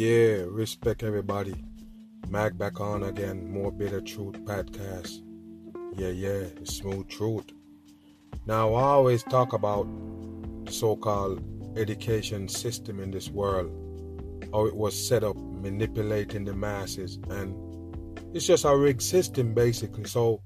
[0.00, 1.54] Yeah, respect everybody.
[2.30, 5.20] Mag back on again, more bitter truth podcast.
[5.94, 7.44] Yeah, yeah, smooth truth.
[8.46, 9.86] Now I always talk about
[10.64, 11.42] the so-called
[11.76, 13.70] education system in this world,
[14.54, 17.54] how it was set up manipulating the masses, and
[18.34, 20.04] it's just a rigged system basically.
[20.04, 20.40] So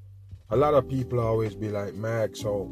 [0.50, 2.68] a lot of people always be like, Mag, so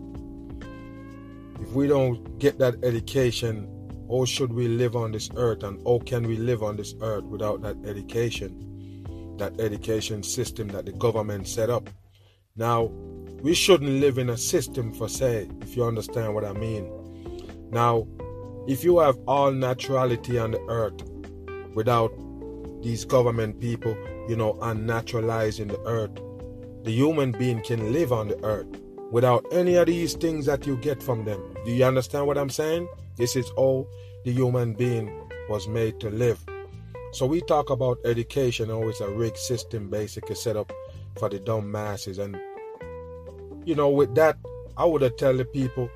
[1.60, 3.68] if we don't get that education
[4.12, 7.24] how should we live on this earth and how can we live on this earth
[7.24, 11.88] without that education, that education system that the government set up?
[12.54, 12.90] Now,
[13.40, 16.92] we shouldn't live in a system for say, if you understand what I mean.
[17.70, 18.06] Now,
[18.68, 21.02] if you have all naturality on the earth
[21.74, 22.12] without
[22.82, 23.96] these government people,
[24.28, 26.12] you know, unnaturalizing the earth,
[26.84, 28.68] the human being can live on the earth
[29.10, 31.40] without any of these things that you get from them.
[31.64, 32.88] Do you understand what I'm saying?
[33.16, 33.88] This is all
[34.24, 36.42] the human being was made to live.
[37.12, 40.72] So we talk about education, always a rigged system basically set up
[41.18, 42.18] for the dumb masses.
[42.18, 42.40] And
[43.64, 44.38] you know, with that,
[44.76, 45.90] I would have tell the people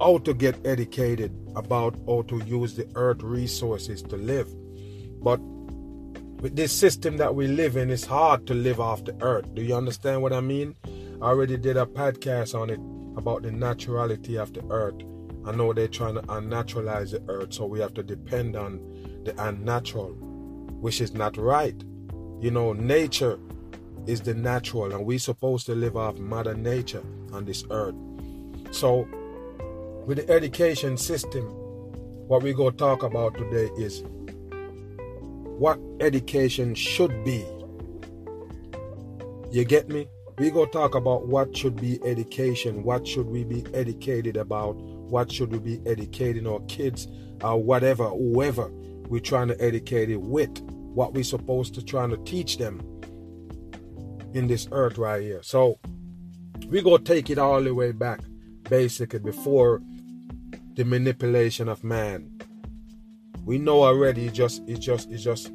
[0.00, 4.48] how to get educated about how to use the earth resources to live.
[5.22, 5.38] But
[6.40, 9.54] with this system that we live in, it's hard to live off the earth.
[9.54, 10.76] Do you understand what I mean?
[11.20, 12.80] I already did a podcast on it
[13.18, 15.02] about the naturality of the earth
[15.46, 18.80] I know they're trying to unnaturalize the earth, so we have to depend on
[19.24, 20.10] the unnatural,
[20.80, 21.80] which is not right.
[22.40, 23.38] You know, nature
[24.06, 27.02] is the natural, and we're supposed to live off Mother Nature
[27.32, 27.94] on this earth.
[28.72, 29.08] So,
[30.04, 31.44] with the education system,
[32.26, 34.02] what we're going to talk about today is
[35.58, 37.44] what education should be.
[39.52, 40.08] You get me?
[40.38, 44.76] We're going to talk about what should be education, what should we be educated about,
[45.08, 47.08] what should we be educating our kids
[47.42, 48.70] or whatever, whoever
[49.08, 50.60] we're trying to educate it with?
[50.60, 52.80] What we're supposed to trying to teach them
[54.34, 55.42] in this earth right here.
[55.42, 55.78] So
[56.68, 58.20] we go take it all the way back,
[58.64, 59.80] basically before
[60.74, 62.30] the manipulation of man.
[63.44, 65.52] We know already it's just it's just it's just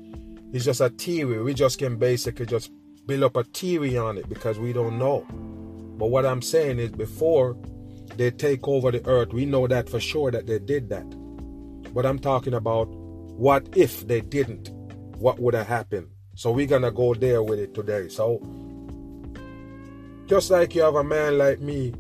[0.53, 1.41] it's just a theory.
[1.41, 2.71] We just can basically just
[3.05, 5.25] build up a theory on it because we don't know.
[5.97, 7.57] But what I'm saying is before
[8.17, 9.33] they take over the earth.
[9.33, 11.09] We know that for sure that they did that.
[11.93, 14.69] But I'm talking about what if they didn't?
[15.17, 16.07] What would have happened?
[16.35, 18.07] So we're gonna go there with it today.
[18.07, 18.41] So
[20.27, 21.93] just like you have a man like me,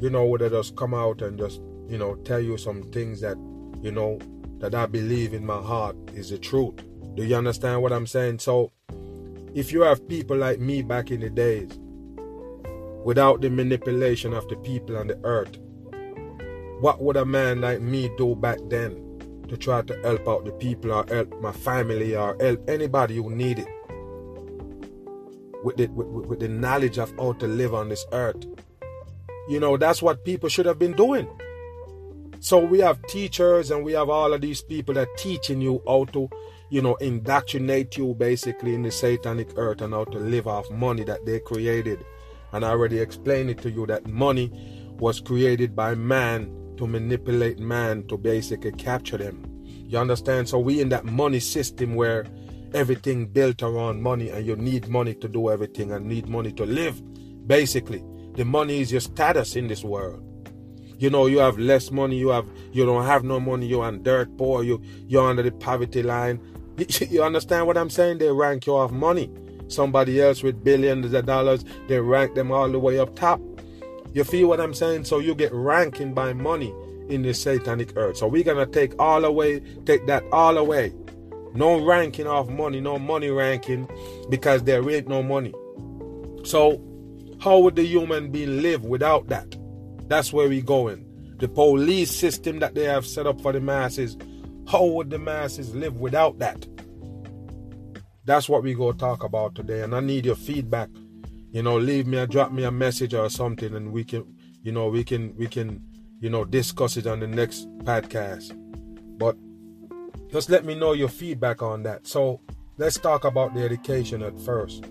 [0.00, 3.20] you know, would have just come out and just, you know, tell you some things
[3.20, 3.36] that,
[3.82, 4.18] you know,
[4.58, 6.74] that I believe in my heart is the truth.
[7.14, 8.38] Do you understand what I'm saying?
[8.38, 8.72] So
[9.54, 11.78] if you have people like me back in the days
[13.06, 15.56] without the manipulation of the people on the earth.
[16.80, 20.50] What would a man like me do back then to try to help out the
[20.50, 23.68] people or help my family or help anybody who need it?
[25.62, 28.44] With the, with, with the knowledge of how to live on this earth.
[29.48, 31.28] You know, that's what people should have been doing.
[32.40, 36.06] So we have teachers and we have all of these people that teaching you how
[36.06, 36.28] to,
[36.70, 41.04] you know, indoctrinate you basically in the satanic earth and how to live off money
[41.04, 42.04] that they created
[42.56, 44.50] and I already explained it to you that money
[44.98, 49.44] was created by man to manipulate man to basically capture them.
[49.64, 50.48] You understand?
[50.48, 52.24] So we in that money system where
[52.72, 56.64] everything built around money and you need money to do everything and need money to
[56.64, 57.00] live.
[57.46, 58.02] Basically,
[58.34, 60.22] the money is your status in this world.
[60.98, 64.02] You know, you have less money, you have you don't have no money, you're on
[64.02, 66.40] dirt poor, you you're under the poverty line.
[67.10, 68.18] You understand what I'm saying?
[68.18, 69.30] They rank you off money.
[69.68, 73.40] Somebody else with billions of dollars, they rank them all the way up top.
[74.12, 75.04] You feel what I'm saying?
[75.04, 76.72] So you get ranking by money
[77.08, 78.16] in this satanic earth.
[78.16, 80.92] So we're gonna take all away, take that all away.
[81.54, 83.88] No ranking of money, no money ranking,
[84.28, 85.54] because there ain't no money.
[86.44, 86.80] So
[87.40, 89.56] how would the human being live without that?
[90.08, 91.04] That's where we going.
[91.38, 94.16] The police system that they have set up for the masses,
[94.68, 96.66] how would the masses live without that?
[98.26, 99.82] That's what we go talk about today.
[99.82, 100.90] And I need your feedback.
[101.50, 104.26] You know, leave me a drop me a message or something and we can
[104.62, 105.80] you know, we can we can
[106.20, 108.52] you know, discuss it on the next podcast.
[109.18, 109.36] But
[110.30, 112.06] just let me know your feedback on that.
[112.06, 112.40] So
[112.78, 114.84] let's talk about the education at first.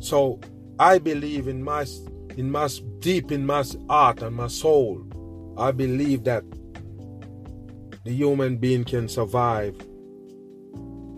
[0.00, 0.40] So
[0.78, 1.86] I believe in my
[2.36, 2.68] in my
[3.00, 5.04] deep in my heart and my soul,
[5.58, 6.44] I believe that
[8.04, 9.74] the human being can survive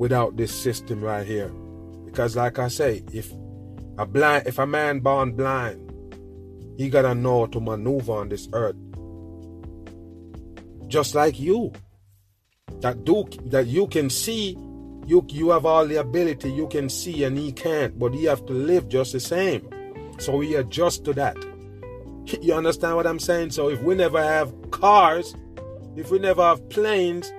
[0.01, 1.51] without this system right here.
[2.07, 3.31] Because like I say, if
[3.99, 5.79] a blind if a man born blind,
[6.79, 8.77] he gotta know to maneuver on this earth.
[10.89, 11.73] Just like you.
[12.81, 14.57] That do that you can see
[15.07, 18.47] you you have all the ability you can see and he can't but he have
[18.47, 19.69] to live just the same
[20.19, 21.37] so we adjust to that
[22.41, 25.35] you understand what i'm saying so if we never have cars
[25.97, 27.33] if we never have planes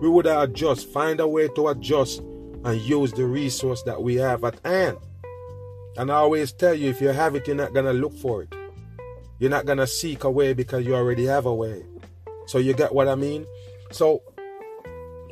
[0.00, 2.20] we would adjust find a way to adjust
[2.64, 4.98] and use the resource that we have at hand.
[5.96, 8.54] And i always tell you if you have it you're not gonna look for it.
[9.38, 11.84] You're not gonna seek a way because you already have a way.
[12.46, 13.46] So you get what i mean?
[13.90, 14.22] So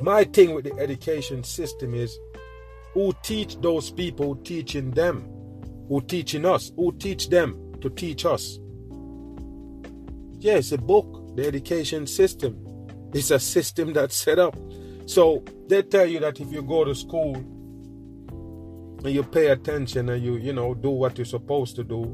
[0.01, 2.17] my thing with the education system is
[2.93, 5.29] who teach those people teaching them,
[5.87, 8.59] who teaching us, who teach them to teach us.
[10.39, 12.64] Yeah, a book, the education system.
[13.15, 14.55] It's a system that's set up.
[15.07, 17.35] So they tell you that if you go to school
[19.03, 22.13] and you pay attention and you, you know, do what you're supposed to do,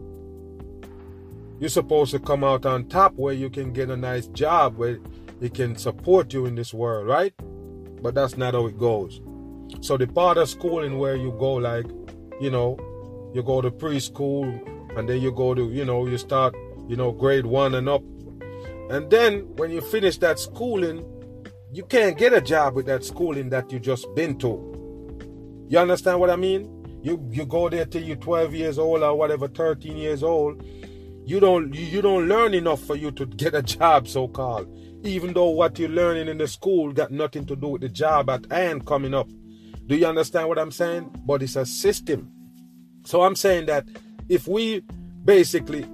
[1.60, 5.00] you're supposed to come out on top where you can get a nice job where
[5.42, 7.34] it can support you in this world, right?
[8.02, 9.22] but that's not how it goes.
[9.82, 11.86] So the part of schooling where you go like,
[12.42, 12.78] you know,
[13.34, 16.56] you go to preschool and then you go to, you know, you start,
[16.88, 18.02] you know, grade one and up.
[18.92, 21.06] And then when you finish that schooling,
[21.72, 25.66] you can't get a job with that schooling that you just been to.
[25.70, 27.00] You understand what I mean?
[27.02, 30.64] You you go there till you're 12 years old or whatever, 13 years old.
[31.26, 34.68] You don't you, don't learn enough for you to get a job, so called
[35.04, 38.30] even though what you're learning in the school got nothing to do with the job
[38.30, 39.28] at hand coming up.
[39.88, 41.10] Do you understand what I'm saying?
[41.26, 42.32] But it's a system.
[43.04, 43.88] So I'm saying that
[44.30, 44.82] if we
[45.26, 45.86] basically,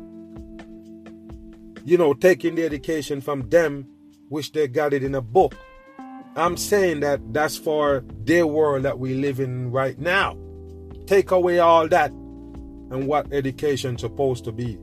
[1.87, 3.87] you know, taking the education from them,
[4.27, 5.55] which they got it in a book,
[6.35, 10.37] I'm saying that that's for their world that we live in right now.
[11.05, 14.77] Take away all that and what education's supposed to be.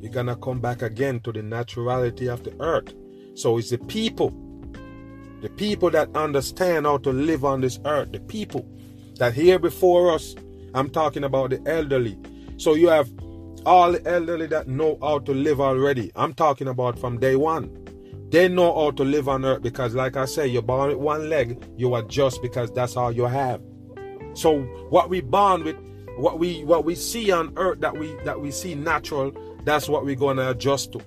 [0.00, 2.92] You're gonna come back again to the naturality of the earth.
[3.36, 4.30] So it's the people,
[5.42, 8.66] the people that understand how to live on this earth, the people
[9.18, 10.34] that here before us.
[10.74, 12.18] I'm talking about the elderly.
[12.56, 13.08] So you have
[13.66, 16.12] all the elderly that know how to live already.
[16.16, 17.76] I'm talking about from day one.
[18.30, 21.28] They know how to live on earth because, like I say, you're born with one
[21.28, 23.60] leg, you adjust because that's all you have.
[24.34, 24.60] So
[24.90, 25.76] what we born with,
[26.16, 29.32] what we what we see on earth that we that we see natural,
[29.64, 31.00] that's what we're gonna adjust to.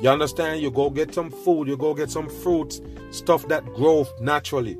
[0.00, 0.60] You understand?
[0.60, 2.80] You go get some food, you go get some fruits,
[3.10, 4.78] stuff that grow naturally.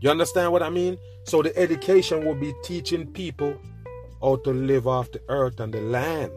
[0.00, 0.98] You understand what I mean?
[1.24, 3.58] So the education will be teaching people
[4.20, 6.32] how to live off the earth and the land.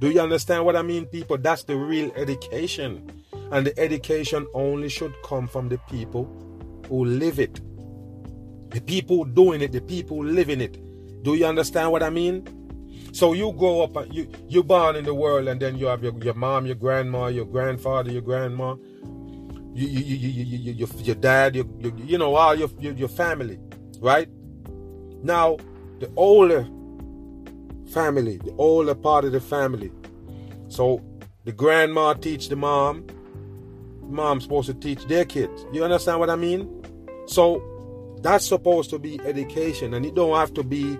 [0.00, 1.38] Do you understand what I mean, people?
[1.38, 3.10] That's the real education.
[3.50, 6.24] And the education only should come from the people
[6.88, 7.60] who live it.
[8.70, 10.78] The people doing it, the people living it.
[11.22, 12.46] Do you understand what I mean?
[13.12, 16.18] So you grow up, you you born in the world, and then you have your,
[16.24, 18.74] your mom, your grandma, your grandfather, your grandma,
[19.74, 22.94] you, you, you, you, you, your, your dad, your, your, you know, all your, your,
[22.94, 23.58] your family,
[24.00, 24.28] right?
[25.22, 25.58] Now,
[26.02, 26.64] the older
[27.92, 29.92] family, the older part of the family.
[30.66, 31.00] So
[31.44, 33.06] the grandma teach the mom,
[34.02, 35.64] mom's supposed to teach their kids.
[35.72, 36.68] You understand what I mean?
[37.26, 37.62] So
[38.20, 40.98] that's supposed to be education, and it don't have to be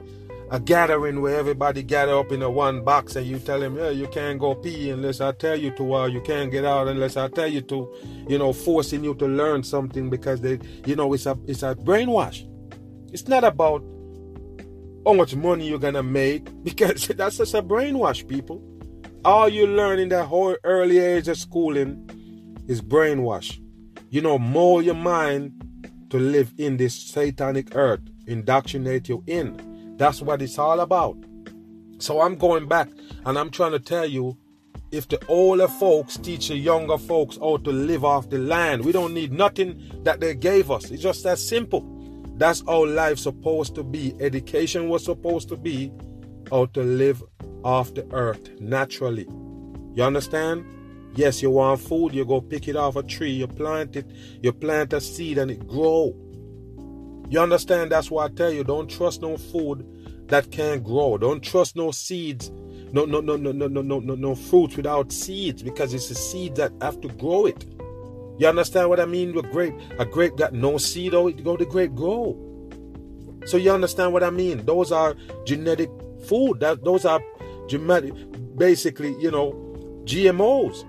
[0.52, 3.90] a gathering where everybody gather up in a one box and you tell them, yeah,
[3.90, 7.16] you can't go pee unless I tell you to, or you can't get out unless
[7.16, 7.92] I tell you to,
[8.28, 11.74] you know, forcing you to learn something because they, you know, it's a it's a
[11.74, 12.46] brainwash.
[13.12, 13.82] It's not about
[15.04, 18.62] how much money you're gonna make because that's just a brainwash, people.
[19.24, 22.08] All you learn in that whole early age of schooling
[22.66, 23.60] is brainwash.
[24.10, 29.96] You know, mold your mind to live in this satanic earth, indoctrinate you in.
[29.96, 31.16] That's what it's all about.
[31.98, 32.88] So I'm going back
[33.24, 34.36] and I'm trying to tell you
[34.90, 38.92] if the older folks teach the younger folks how to live off the land, we
[38.92, 40.90] don't need nothing that they gave us.
[40.90, 41.82] It's just that simple.
[42.42, 44.16] That's how life's supposed to be.
[44.18, 45.92] Education was supposed to be
[46.50, 47.22] how to live
[47.62, 49.28] off the earth naturally.
[49.94, 50.66] You understand?
[51.14, 54.10] Yes, you want food, you go pick it off a tree, you plant it,
[54.42, 56.16] you plant a seed and it grow.
[57.28, 57.92] You understand?
[57.92, 59.86] That's why I tell you don't trust no food
[60.26, 61.18] that can't grow.
[61.18, 62.50] Don't trust no seeds
[62.92, 66.16] no no no no no no no no no fruits without seeds because it's the
[66.16, 67.64] seeds that have to grow it.
[68.38, 69.34] You understand what I mean?
[69.34, 72.36] With grape, a grape got no seed, oh, go the grape grow.
[73.44, 74.64] So you understand what I mean?
[74.64, 75.90] Those are genetic
[76.26, 76.60] food.
[76.60, 77.20] That those are
[77.68, 78.14] genetic,
[78.56, 79.52] basically, you know,
[80.04, 80.84] GMOs.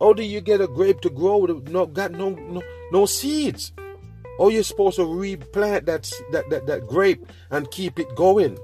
[0.00, 3.72] How do you get a grape to grow with no got no no no seeds?
[4.38, 8.58] Oh, you're supposed to replant that, that, that, that grape and keep it going.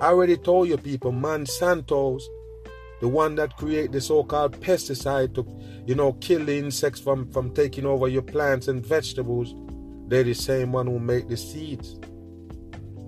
[0.00, 2.28] I already told you people, Monsanto's
[3.00, 5.46] the one that create the so-called pesticide to,
[5.86, 9.54] you know, kill the insects from, from taking over your plants and vegetables,
[10.08, 11.98] they're the same one who make the seeds.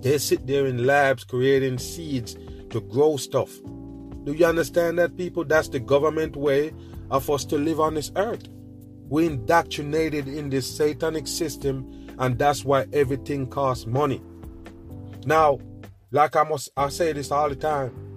[0.01, 2.35] They sit there in labs creating seeds
[2.69, 3.51] to grow stuff.
[4.23, 5.43] Do you understand that, people?
[5.43, 6.73] That's the government way
[7.09, 8.47] of us to live on this earth.
[9.09, 14.21] We indoctrinated in this satanic system, and that's why everything costs money.
[15.25, 15.59] Now,
[16.11, 18.08] like I must I say this all the time.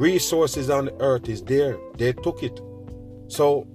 [0.00, 1.76] Resources on the earth is there.
[1.98, 2.58] They took it.
[3.28, 3.66] So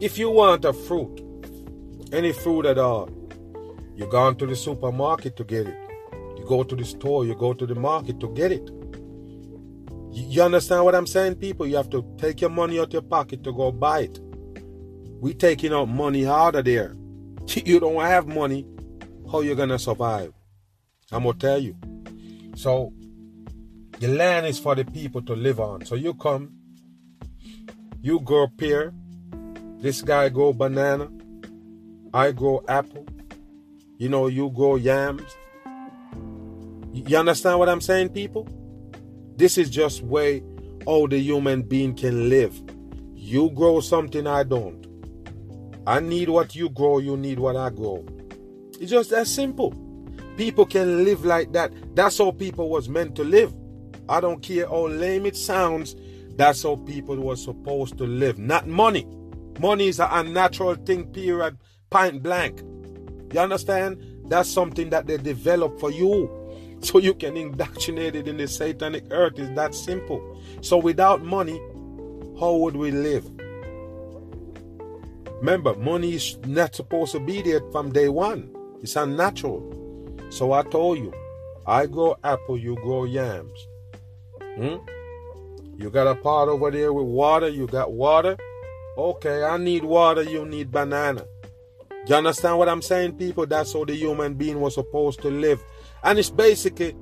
[0.00, 1.20] if you want a fruit,
[2.12, 3.08] any fruit at all,
[3.94, 5.76] you go to the supermarket to get it.
[6.36, 8.68] You go to the store, you go to the market to get it.
[10.10, 11.68] You understand what I'm saying, people?
[11.68, 14.18] You have to take your money out your pocket to go buy it.
[15.20, 16.96] We taking out money out of there.
[17.54, 18.66] You don't have money.
[19.30, 20.32] How you gonna survive?
[21.12, 21.76] I'm gonna tell you.
[22.56, 22.92] So
[24.00, 25.84] the land is for the people to live on.
[25.84, 26.52] So you come,
[28.02, 28.92] you grow pear,
[29.78, 31.10] this guy grow banana,
[32.12, 33.06] I grow apple,
[33.98, 35.36] you know, you grow yams.
[36.92, 38.48] You understand what I'm saying, people?
[39.36, 40.42] This is just way
[40.86, 42.60] all the human being can live.
[43.14, 44.86] You grow something I don't.
[45.86, 48.04] I need what you grow, you need what I grow.
[48.80, 49.74] It's just that simple.
[50.36, 51.72] People can live like that.
[51.94, 53.54] That's how people was meant to live.
[54.08, 55.96] I don't care how lame it sounds.
[56.36, 58.38] That's how people were supposed to live.
[58.38, 59.06] Not money.
[59.60, 61.56] Money is an unnatural thing, period,
[61.90, 62.60] point blank.
[63.32, 64.02] You understand?
[64.26, 66.28] That's something that they develop for you
[66.80, 69.38] so you can indoctrinate it in the satanic earth.
[69.38, 70.40] Is that simple?
[70.60, 71.60] So without money,
[72.40, 73.30] how would we live?
[75.38, 78.50] Remember, money is not supposed to be there from day one.
[78.82, 79.62] It's unnatural.
[80.30, 81.12] So I told you,
[81.66, 83.68] I grow apple, you grow yams.
[84.56, 84.76] Hmm?
[85.76, 88.36] You got a pot over there with water, you got water.
[88.96, 91.24] Okay, I need water, you need banana.
[92.06, 93.46] You understand what I'm saying, people?
[93.46, 95.62] That's how the human being was supposed to live.
[96.02, 96.94] And it's basically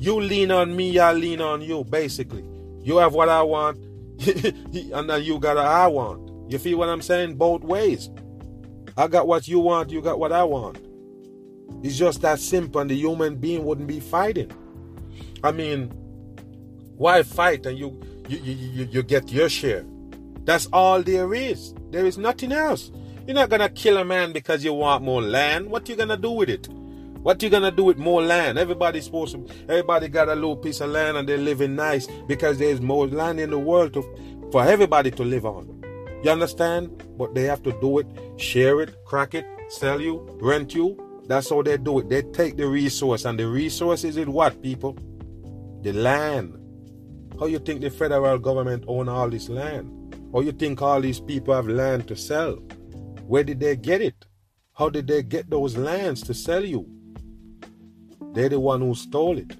[0.00, 2.44] you lean on me, I lean on you, basically.
[2.80, 3.78] You have what I want,
[4.26, 6.50] and then you got what I want.
[6.50, 7.36] You feel what I'm saying?
[7.36, 8.10] Both ways.
[8.96, 10.78] I got what you want, you got what I want.
[11.82, 14.50] It's just that simple, and the human being wouldn't be fighting.
[15.44, 15.92] I mean,
[16.98, 19.84] why fight and you you, you, you get your share?
[20.44, 21.74] That's all there is.
[21.90, 22.90] There is nothing else.
[23.26, 25.70] You're not gonna kill a man because you want more land.
[25.70, 26.68] What you gonna do with it?
[27.22, 28.58] What you gonna do with more land?
[28.58, 29.46] Everybody's supposed to.
[29.68, 33.40] Everybody got a little piece of land and they're living nice because there's more land
[33.40, 34.02] in the world to,
[34.50, 35.82] for everybody to live on.
[36.24, 37.04] You understand?
[37.16, 38.06] But they have to do it,
[38.38, 40.96] share it, crack it, sell you, rent you.
[41.26, 42.08] That's how they do it.
[42.08, 44.96] They take the resource, and the resource is it what people?
[45.82, 46.58] The land.
[47.38, 50.14] How you think the federal government own all this land?
[50.32, 52.54] How you think all these people have land to sell?
[53.26, 54.26] Where did they get it?
[54.74, 56.88] How did they get those lands to sell you?
[58.32, 59.56] They're the one who stole it.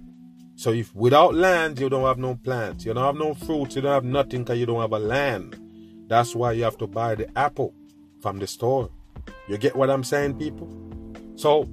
[0.56, 3.82] So if without land, you don't have no plants, you don't have no fruits, you
[3.82, 5.56] don't have nothing because you don't have a land.
[6.08, 7.74] That's why you have to buy the apple
[8.20, 8.90] from the store.
[9.48, 10.68] You get what I'm saying, people?
[11.36, 11.68] So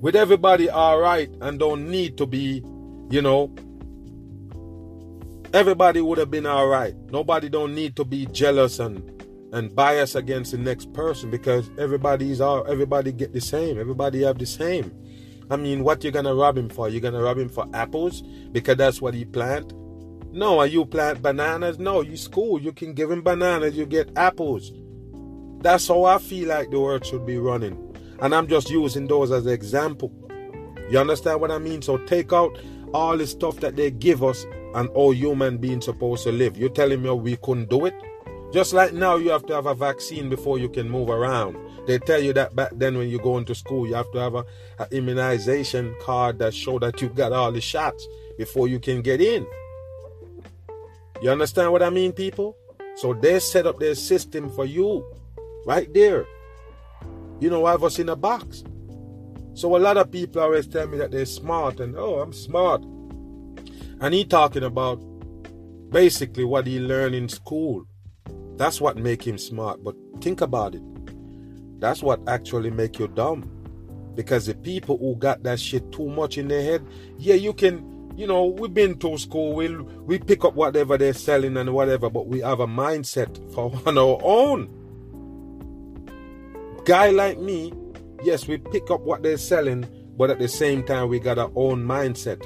[0.00, 2.64] with everybody all right and don't need to be,
[3.08, 3.54] you know,
[5.52, 6.94] everybody would have been all right.
[7.10, 9.14] Nobody don't need to be jealous and
[9.52, 13.78] and bias against the next person because everybody's all everybody get the same.
[13.78, 14.92] Everybody have the same.
[15.50, 16.88] I mean, what you gonna rob him for?
[16.88, 19.72] You gonna rob him for apples because that's what he plant?
[20.30, 21.78] No, are you plant bananas?
[21.78, 22.60] No, you school.
[22.60, 24.72] You can give him bananas, you get apples.
[25.60, 27.84] That's how I feel like the world should be running.
[28.20, 30.12] And I'm just using those as an example.
[30.90, 31.82] You understand what I mean?
[31.82, 32.58] So take out
[32.92, 36.56] all the stuff that they give us and all human beings supposed to live.
[36.56, 37.94] You're telling me we couldn't do it?
[38.52, 41.56] Just like now you have to have a vaccine before you can move around.
[41.86, 44.34] They tell you that back then when you go into school, you have to have
[44.34, 44.44] a,
[44.78, 48.06] a immunization card that show that you got all the shots
[48.38, 49.46] before you can get in.
[51.20, 52.56] You understand what I mean, people?
[52.96, 55.04] So they set up their system for you
[55.66, 56.26] right there.
[57.40, 58.64] You know, I was in a box.
[59.54, 62.82] So a lot of people always tell me that they're smart and oh, I'm smart.
[64.00, 65.02] And he talking about
[65.90, 67.86] basically what he learned in school.
[68.56, 69.82] That's what make him smart.
[69.82, 70.82] But think about it.
[71.80, 73.50] That's what actually make you dumb.
[74.14, 76.86] Because the people who got that shit too much in their head,
[77.18, 81.12] yeah, you can, you know, we've been to school, we we pick up whatever they're
[81.12, 84.74] selling and whatever, but we have a mindset for on our own.
[86.84, 87.72] Guy like me,
[88.24, 89.86] yes, we pick up what they're selling,
[90.16, 92.44] but at the same time we got our own mindset.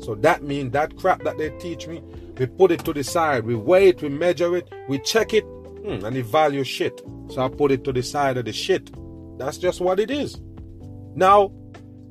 [0.00, 2.02] So that means that crap that they teach me,
[2.38, 5.44] we put it to the side, we weigh it, we measure it, we check it,
[5.44, 7.00] hmm, and the value shit.
[7.28, 8.90] So I put it to the side of the shit.
[9.38, 10.40] That's just what it is.
[11.14, 11.52] Now,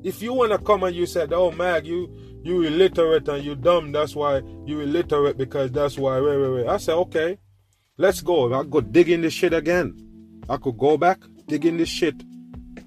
[0.02, 2.08] if you wanna come and you said, "Oh, Mag, you
[2.42, 6.20] you illiterate and you dumb," that's why you illiterate because that's why.
[6.20, 6.66] Wait, wait, wait.
[6.66, 7.38] I said, okay,
[7.98, 8.52] let's go.
[8.54, 9.94] I go dig in this shit again.
[10.48, 12.14] I could go back, dig in this shit,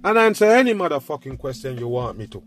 [0.03, 2.43] and answer any motherfucking question you want me to.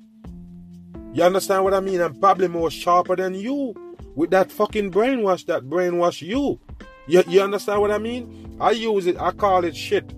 [1.17, 2.01] You understand what I mean?
[2.01, 3.75] I'm probably more sharper than you
[4.15, 6.61] with that fucking brainwash that brainwash you.
[7.09, 8.57] You, you understand what I mean?
[8.61, 10.13] I use it, I call it shit,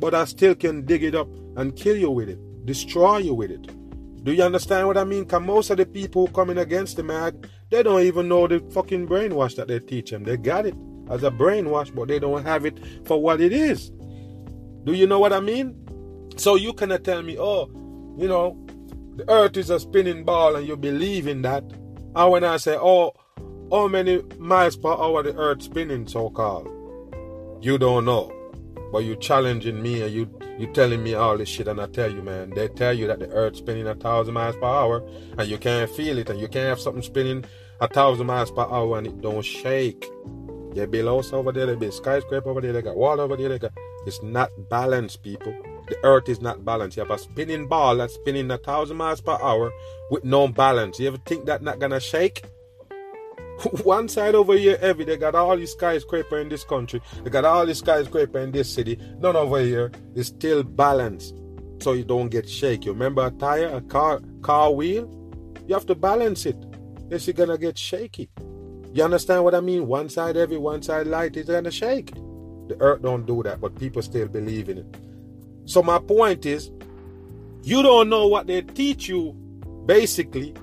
[0.00, 3.50] but I still can dig it up and kill you with it destroy you with
[3.50, 4.24] it.
[4.24, 5.24] Do you understand what I mean?
[5.24, 9.06] Because most of the people coming against the mag, they don't even know the fucking
[9.06, 10.24] brainwash that they teach them.
[10.24, 10.74] They got it
[11.10, 13.90] as a brainwash, but they don't have it for what it is.
[14.84, 15.76] Do you know what I mean?
[16.36, 17.66] So you cannot tell me, oh,
[18.16, 18.63] you know,
[19.16, 21.62] the earth is a spinning ball and you believe in that.
[22.16, 23.12] And when I say, oh,
[23.70, 26.68] how many miles per hour the earth spinning, so called,
[27.60, 28.32] you don't know.
[28.92, 32.12] But you're challenging me and you you telling me all this shit and I tell
[32.12, 35.02] you, man, they tell you that the earth spinning a thousand miles per hour
[35.36, 37.44] and you can't feel it and you can't have something spinning
[37.80, 40.06] a thousand miles per hour and it don't shake.
[40.74, 43.48] There be house over there, there be skyscraper over there, they got water over there,
[43.48, 43.72] they got
[44.06, 45.54] it's not balanced, people.
[45.88, 46.96] The earth is not balanced.
[46.96, 49.70] You have a spinning ball that's spinning a thousand miles per hour
[50.10, 50.98] with no balance.
[50.98, 52.44] You ever think that not gonna shake?
[53.84, 57.00] One side over here heavy, they got all these skyscraper in this country.
[57.22, 58.98] They got all these skyscraper in this city.
[59.18, 61.34] None over here is still balanced.
[61.80, 62.84] So you don't get shake.
[62.86, 65.10] You remember a tire, a car car wheel?
[65.66, 66.56] You have to balance it.
[67.10, 68.30] Else you're gonna get shaky.
[68.92, 69.86] You understand what I mean?
[69.86, 72.14] One side heavy, one side light, it's gonna shake.
[72.68, 74.96] The earth don't do that, but people still believe in it.
[75.66, 76.70] So my point is,
[77.62, 79.32] you don't know what they teach you,
[79.86, 80.54] basically,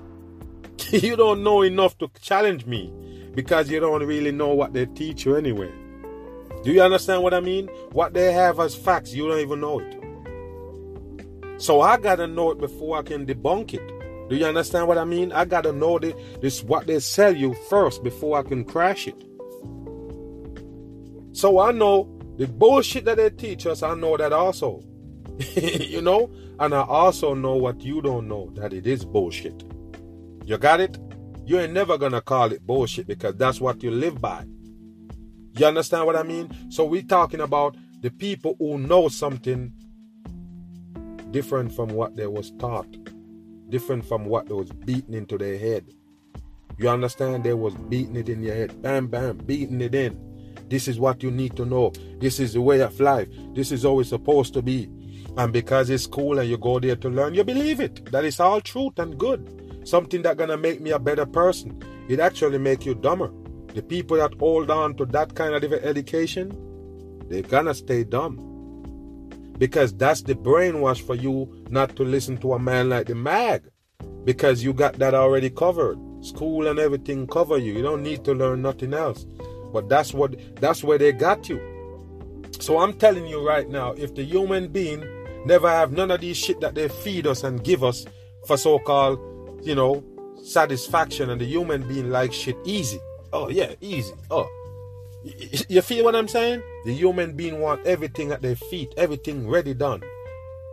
[0.90, 2.92] you don't know enough to challenge me
[3.34, 5.70] because you don't really know what they teach you anyway.
[6.62, 7.66] Do you understand what I mean?
[7.90, 9.98] What they have as facts, you don't even know it.
[11.60, 14.28] So I gotta know it before I can debunk it.
[14.28, 15.32] Do you understand what I mean?
[15.32, 19.24] I gotta know the, this what they sell you first before I can crash it.
[21.32, 24.82] So I know the bullshit that they teach us, I know that also.
[25.56, 26.30] you know?
[26.58, 29.64] And I also know what you don't know, that it is bullshit.
[30.44, 30.98] You got it?
[31.44, 34.44] You ain't never gonna call it bullshit because that's what you live by.
[35.54, 36.50] You understand what I mean?
[36.70, 39.72] So we're talking about the people who know something
[41.30, 42.88] different from what they was taught,
[43.68, 45.84] different from what they was beaten into their head.
[46.78, 47.44] You understand?
[47.44, 50.18] They was beating it in your head, bam, bam, beating it in.
[50.68, 51.92] This is what you need to know.
[52.18, 53.28] This is the way of life.
[53.54, 54.88] This is it's supposed to be.
[55.36, 58.10] And because it's cool and you go there to learn, you believe it.
[58.12, 61.82] That is all truth and good something that gonna make me a better person.
[62.08, 63.30] It actually make you dumber.
[63.74, 66.52] The people that hold on to that kind of education,
[67.28, 68.48] they're gonna stay dumb.
[69.58, 73.62] Because that's the brainwash for you not to listen to a man like the mag.
[74.24, 75.98] Because you got that already covered.
[76.22, 77.72] School and everything cover you.
[77.72, 79.26] You don't need to learn nothing else.
[79.72, 81.60] But that's what that's where they got you.
[82.60, 85.02] So I'm telling you right now, if the human being
[85.44, 88.04] never have none of these shit that they feed us and give us
[88.46, 89.18] for so-called
[89.62, 90.04] you know,
[90.42, 93.00] satisfaction and the human being like shit easy.
[93.32, 94.12] Oh yeah, easy.
[94.30, 94.48] Oh,
[95.68, 96.62] you feel what I'm saying?
[96.84, 100.02] The human being want everything at their feet, everything ready done.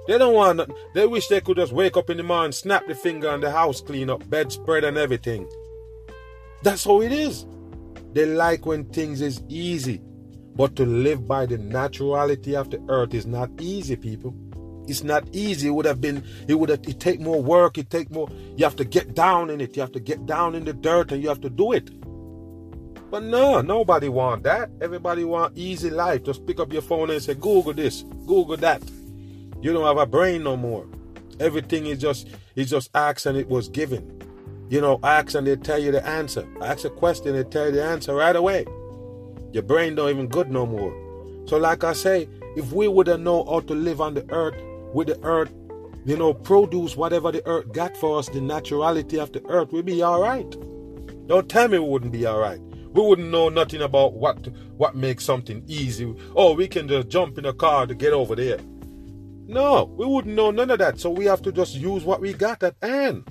[0.07, 0.71] They don't want.
[0.95, 3.51] They wish they could just wake up in the morning, snap the finger, and the
[3.51, 5.47] house clean up, bedspread and everything.
[6.63, 7.45] That's how it is.
[8.13, 10.01] They like when things is easy,
[10.55, 14.35] but to live by the naturality of the earth is not easy, people.
[14.89, 15.67] It's not easy.
[15.67, 17.77] It would have been, it would have, it take more work.
[17.77, 19.75] It take more, you have to get down in it.
[19.75, 21.89] You have to get down in the dirt and you have to do it.
[23.11, 24.69] But no, nobody want that.
[24.81, 26.23] Everybody want easy life.
[26.23, 28.83] Just pick up your phone and say, Google this, Google that.
[29.61, 30.87] You don't have a brain no more.
[31.39, 34.21] Everything is just, is just asked and it was given.
[34.69, 36.47] You know, ask and they tell you the answer.
[36.61, 38.65] Ask a question, they tell you the answer right away.
[39.51, 40.93] Your brain don't even good no more.
[41.47, 44.55] So like I say, if we would have known how to live on the earth
[44.93, 45.51] with the earth
[46.05, 49.83] you know, produce whatever the earth got for us, the naturality of the earth, we'll
[49.83, 50.49] be all right.
[51.27, 52.59] Don't tell me we wouldn't be all right.
[52.61, 54.47] We wouldn't know nothing about what
[54.77, 56.11] what makes something easy.
[56.35, 58.57] Oh, we can just jump in a car to get over there.
[59.45, 60.99] No, we wouldn't know none of that.
[60.99, 63.25] So we have to just use what we got at hand.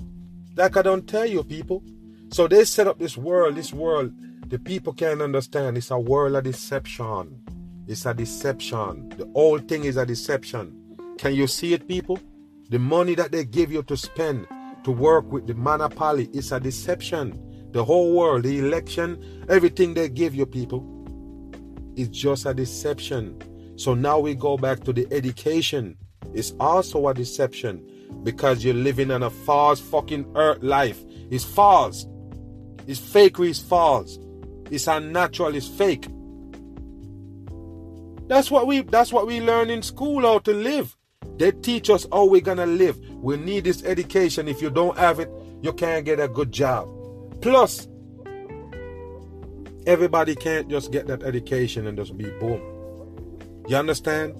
[0.55, 1.83] Like I don't tell you, people.
[2.31, 4.13] So they set up this world, this world,
[4.49, 5.77] the people can't understand.
[5.77, 7.43] It's a world of deception.
[7.87, 9.09] It's a deception.
[9.09, 10.78] The whole thing is a deception.
[11.19, 12.17] Can you see it, people?
[12.69, 14.47] The money that they give you to spend
[14.85, 17.37] to work with the monopoly is a deception.
[17.73, 20.81] The whole world, the election, everything they give you, people,
[21.97, 23.37] is just a deception.
[23.75, 25.97] So now we go back to the education.
[26.33, 27.85] It's also a deception
[28.23, 31.03] because you're living in a false fucking earth life.
[31.29, 32.07] It's false.
[32.87, 34.17] It's fakery, it's false.
[34.71, 36.07] It's unnatural, it's fake.
[38.29, 40.95] That's what we that's what we learn in school how to live.
[41.39, 42.99] They teach us how we're gonna live.
[43.21, 44.49] We need this education.
[44.49, 46.89] If you don't have it, you can't get a good job.
[47.41, 47.87] Plus,
[49.87, 52.61] everybody can't just get that education and just be boom.
[53.69, 54.35] You understand?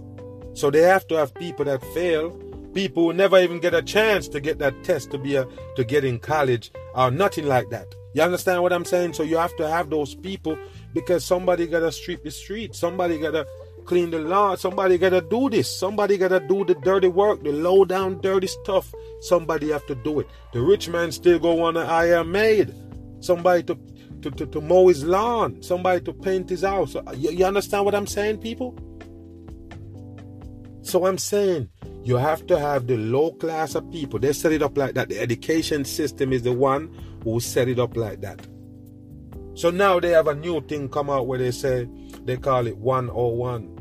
[0.53, 2.31] So they have to have people that fail,
[2.73, 5.85] people who never even get a chance to get that test to be a to
[5.85, 7.87] get in college or nothing like that.
[8.13, 9.13] You understand what I'm saying?
[9.13, 10.57] So you have to have those people
[10.93, 13.47] because somebody gotta sweep the street, somebody gotta
[13.89, 17.83] clean the lawn, somebody gotta do this, somebody gotta do the dirty work, the low
[17.83, 18.93] down dirty stuff.
[19.21, 20.27] Somebody have to do it.
[20.53, 22.71] The rich man still go want to hire maid,
[23.19, 23.75] somebody to
[24.21, 26.95] to, to, to mow his lawn, somebody to paint his house.
[27.15, 28.77] You, you understand what I'm saying, people?
[30.83, 31.69] So I'm saying
[32.03, 34.19] you have to have the low class of people.
[34.19, 35.09] They set it up like that.
[35.09, 38.45] The education system is the one who set it up like that.
[39.55, 41.89] So now they have a new thing come out where they say
[42.23, 43.78] they call it 101,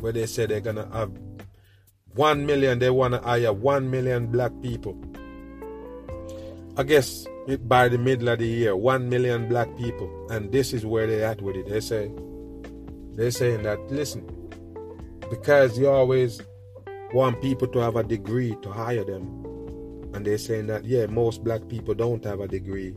[0.00, 1.12] where they say they're gonna have
[2.14, 2.78] one million.
[2.78, 4.98] They wanna hire one million black people.
[6.76, 7.26] I guess
[7.66, 11.24] by the middle of the year, one million black people, and this is where they
[11.24, 11.68] at with it.
[11.68, 12.10] They say
[13.14, 14.24] they're saying that listen,
[15.30, 16.40] because you always
[17.12, 19.44] want people to have a degree to hire them.
[20.12, 22.94] And they're saying that, yeah, most black people don't have a degree.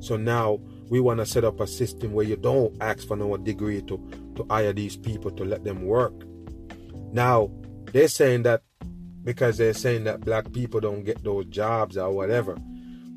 [0.00, 3.36] So now we want to set up a system where you don't ask for no
[3.36, 3.98] degree to,
[4.36, 6.14] to hire these people to let them work.
[7.12, 7.50] Now,
[7.92, 8.62] they're saying that
[9.24, 12.56] because they're saying that black people don't get those jobs or whatever.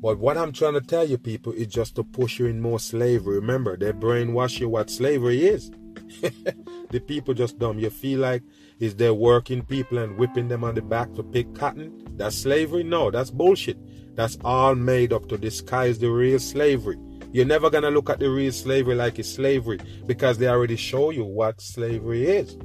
[0.02, 2.80] But what I'm trying to tell you, people, is just to push you in more
[2.80, 3.36] slavery.
[3.36, 5.70] Remember, they brainwash you what slavery is.
[6.90, 7.78] the people just dumb.
[7.78, 8.42] You feel like
[8.80, 12.04] is they working people and whipping them on the back to pick cotton?
[12.16, 12.82] That's slavery?
[12.82, 13.78] No, that's bullshit.
[14.16, 16.98] That's all made up to disguise the real slavery.
[17.30, 21.10] You're never gonna look at the real slavery like it's slavery because they already show
[21.10, 22.58] you what slavery is.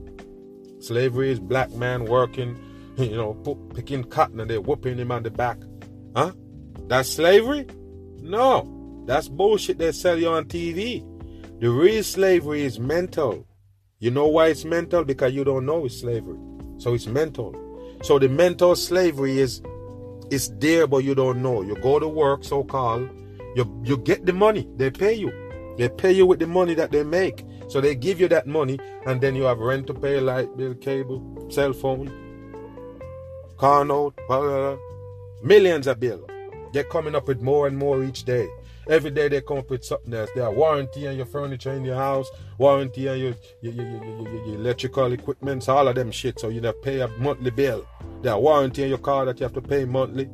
[0.80, 2.58] Slavery is black man working,
[2.98, 3.34] you know,
[3.74, 5.58] picking cotton and they're whooping him on the back.
[6.16, 6.32] Huh?
[6.88, 7.68] That's slavery?
[8.22, 11.06] No, that's bullshit they sell you on TV.
[11.60, 13.46] The real slavery is mental.
[14.00, 15.04] You know why it's mental?
[15.04, 16.38] Because you don't know it's slavery.
[16.78, 17.56] So it's mental.
[18.04, 19.62] So the mental slavery is
[20.30, 21.62] it's there but you don't know.
[21.62, 23.10] You go to work, so called,
[23.56, 25.32] you you get the money, they pay you.
[25.78, 27.44] They pay you with the money that they make.
[27.68, 30.74] So they give you that money and then you have rent to pay, light bill,
[30.76, 32.12] cable, cell phone,
[33.58, 34.78] car note, blah, blah, blah.
[35.44, 36.28] millions of bill.
[36.74, 38.48] They're coming up with more and more each day.
[38.90, 40.30] Every day they come up with something else.
[40.34, 44.46] They are warranty on your furniture in your house, warranty on your, your, your, your,
[44.46, 46.40] your electrical equipment, all of them shit.
[46.40, 47.86] So you have to pay a monthly bill.
[48.22, 50.30] There are warranty on your car that you have to pay monthly.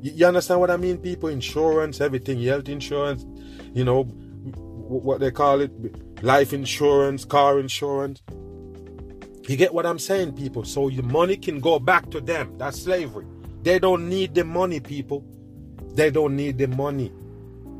[0.00, 1.30] You, you understand what I mean, people?
[1.30, 3.26] Insurance, everything, health insurance,
[3.74, 5.72] you know, what they call it,
[6.22, 8.22] life insurance, car insurance.
[9.48, 10.64] You get what I'm saying, people?
[10.64, 12.56] So your money can go back to them.
[12.58, 13.26] That's slavery.
[13.62, 15.24] They don't need the money, people.
[15.94, 17.12] They don't need the money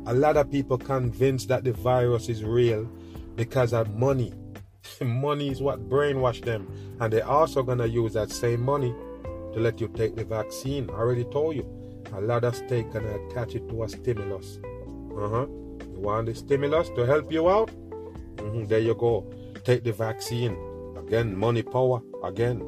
[0.07, 2.85] a lot of people convinced that the virus is real
[3.35, 4.33] because of money.
[5.01, 6.67] money is what brainwashed them.
[6.99, 8.95] And they're also going to use that same money
[9.53, 10.89] to let you take the vaccine.
[10.89, 11.67] I already told you.
[12.13, 14.57] A lot of states going to attach it to a stimulus.
[15.15, 15.45] Uh-huh.
[15.45, 17.69] You want the stimulus to help you out?
[18.35, 18.65] Mm-hmm.
[18.65, 19.31] There you go.
[19.63, 20.57] Take the vaccine.
[20.97, 22.01] Again, money power.
[22.23, 22.59] Again.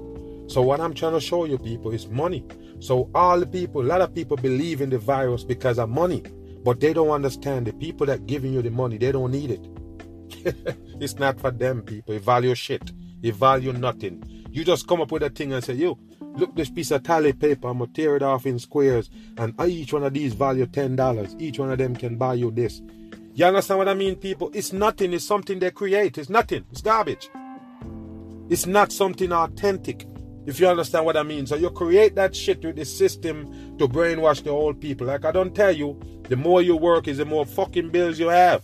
[0.47, 2.45] So what I'm trying to show you people is money.
[2.79, 6.23] So all the people, a lot of people believe in the virus because of money.
[6.63, 9.67] But they don't understand the people that giving you the money, they don't need it.
[11.01, 12.13] it's not for them people.
[12.13, 12.91] They value shit.
[13.21, 14.23] They value nothing.
[14.51, 17.33] You just come up with a thing and say, yo, look this piece of tally
[17.33, 20.95] paper, I'm gonna tear it off in squares, and each one of these value ten
[20.95, 21.35] dollars.
[21.39, 22.81] Each one of them can buy you this.
[23.35, 24.51] You understand what I mean, people?
[24.53, 26.19] It's nothing, it's something they create.
[26.19, 26.65] It's nothing.
[26.71, 27.31] It's garbage.
[28.49, 30.05] It's not something authentic.
[30.45, 31.47] If you understand what I mean.
[31.47, 35.07] So you create that shit with the system to brainwash the old people.
[35.07, 38.27] Like I don't tell you, the more you work is the more fucking bills you
[38.27, 38.63] have.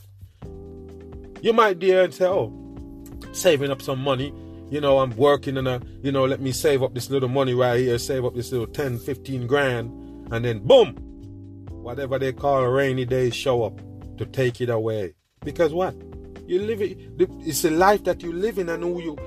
[1.42, 2.54] You might dare and say, oh,
[3.32, 4.32] saving up some money.
[4.70, 7.56] You know, I'm working and, a, you know, let me save up this little money
[7.56, 9.90] right here, save up this little 10, 15 grand,
[10.32, 10.94] and then boom,
[11.72, 13.82] whatever they call a rainy day show up
[14.20, 15.16] to take it away.
[15.44, 15.96] Because what?
[16.46, 16.98] You live it,
[17.46, 19.18] it's a life that you live in and who you,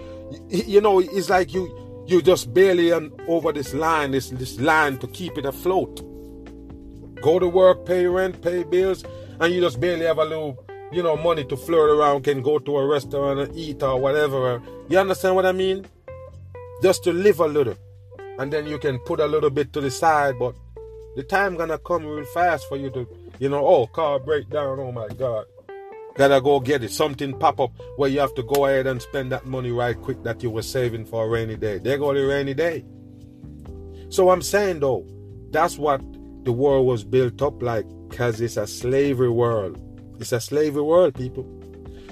[0.48, 4.98] you know, it's like you, you just barely on over this line, this this line
[4.98, 6.02] to keep it afloat.
[7.22, 9.04] Go to work, pay rent, pay bills,
[9.40, 12.58] and you just barely have a little, you know, money to flirt around, can go
[12.58, 14.60] to a restaurant and eat or whatever.
[14.88, 15.86] You understand what I mean?
[16.82, 17.76] Just to live a little.
[18.38, 20.56] And then you can put a little bit to the side, but
[21.14, 23.06] the time gonna come real fast for you to,
[23.42, 25.46] you know, oh, car breakdown, oh my God.
[26.14, 26.92] Gotta go get it.
[26.92, 30.22] Something pop up where you have to go ahead and spend that money right quick
[30.22, 31.78] that you were saving for a rainy day.
[31.78, 32.84] There go the rainy day.
[34.10, 35.04] So I'm saying though,
[35.50, 36.00] that's what
[36.44, 39.76] the world was built up like, because it's a slavery world.
[40.20, 41.44] It's a slavery world, people.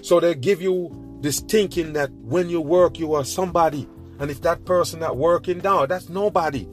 [0.03, 0.91] So they give you
[1.21, 3.89] this thinking that when you work, you are somebody.
[4.19, 6.67] And if that person that working down, that's nobody.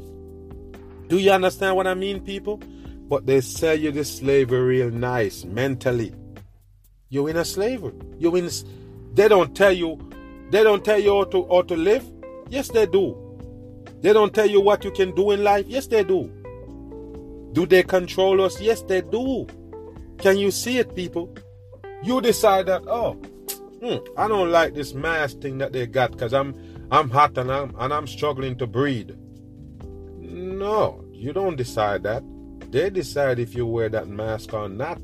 [1.10, 2.60] Do you understand what I mean, people?
[3.08, 6.14] But they sell you this slavery real nice mentally.
[7.10, 7.94] You're in a slavery.
[8.18, 8.50] You're in.
[9.14, 9.98] They don't tell you.
[10.52, 12.06] They don't tell you how to how to live.
[12.50, 13.16] Yes, they do.
[14.02, 15.66] They don't tell you what you can do in life.
[15.68, 16.32] Yes, they do.
[17.54, 18.60] Do they control us?
[18.60, 19.48] Yes, they do.
[20.18, 21.34] Can you see it, people?
[22.04, 22.84] You decide that.
[22.88, 23.14] Oh,
[23.82, 26.54] hmm, I don't like this mask thing that they got because I'm
[26.92, 29.12] I'm hot and I'm and I'm struggling to breathe.
[30.20, 32.24] No, you don't decide that.
[32.70, 35.00] They decide if you wear that mask or not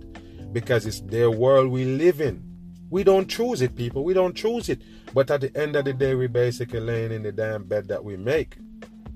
[0.52, 2.44] because it's their world we live in.
[2.90, 4.04] We don't choose it, people.
[4.04, 4.82] We don't choose it.
[5.14, 8.04] But at the end of the day, we're basically laying in the damn bed that
[8.04, 8.58] we make.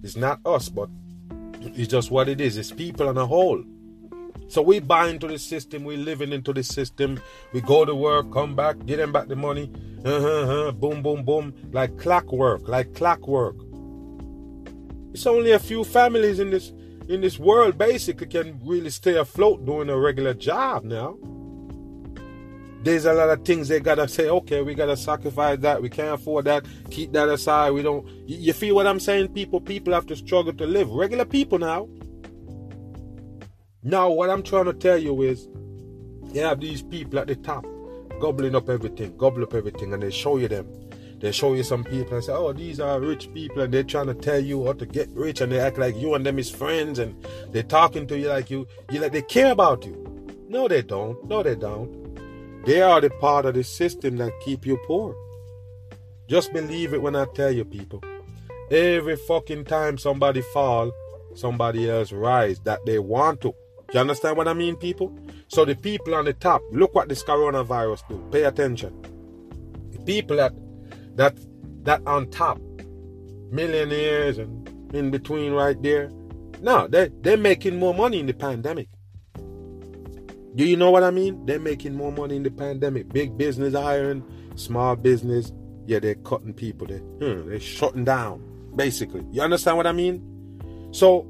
[0.02, 0.90] It's not us, but
[1.62, 2.58] it's just what it is.
[2.58, 3.64] It's people on a whole.
[4.48, 7.20] So we buy into the system, we living into the system.
[7.54, 9.72] We go to work, come back, get them back the money.
[10.06, 11.54] Uh-huh, uh-huh, boom, boom, boom.
[11.72, 13.58] Like clockwork, like clockwork.
[15.14, 16.72] It's only a few families in this
[17.08, 21.18] in this world basically can really stay afloat doing a regular job now.
[22.84, 26.20] There's a lot of things they gotta say, okay, we gotta sacrifice that, we can't
[26.20, 29.30] afford that, keep that aside, we don't you feel what I'm saying?
[29.30, 30.90] People people have to struggle to live.
[30.90, 31.88] Regular people now.
[33.84, 35.48] Now what I'm trying to tell you is
[36.34, 37.66] you have these people at the top
[38.20, 40.68] gobbling up everything, gobble up everything, and they show you them
[41.20, 44.08] they show you some people and say, oh, these are rich people, and they're trying
[44.08, 46.50] to tell you how to get rich, and they act like you and them is
[46.50, 50.04] friends, and they're talking to you like you, you like they care about you.
[50.48, 51.24] No, they don't.
[51.28, 52.64] No, they don't.
[52.66, 55.16] They are the part of the system that keep you poor.
[56.28, 58.04] Just believe it when I tell you, people.
[58.70, 60.92] Every fucking time somebody fall,
[61.34, 63.56] somebody else rise that they want to.
[63.94, 65.18] You understand what I mean, people?
[65.48, 68.28] So the people on the top, look what this coronavirus do.
[68.32, 68.94] Pay attention.
[69.92, 70.52] The people that
[71.18, 71.38] that
[71.84, 72.60] that on top,
[73.52, 76.10] millionaires and in between right there.
[76.62, 78.88] No, they they're making more money in the pandemic.
[80.56, 81.46] Do you know what I mean?
[81.46, 83.10] They're making more money in the pandemic.
[83.10, 84.24] Big business hiring,
[84.56, 85.52] small business,
[85.86, 86.88] yeah, they're cutting people.
[86.88, 88.42] They hmm, they're shutting down,
[88.76, 89.26] basically.
[89.32, 90.22] You understand what I mean?
[90.92, 91.28] So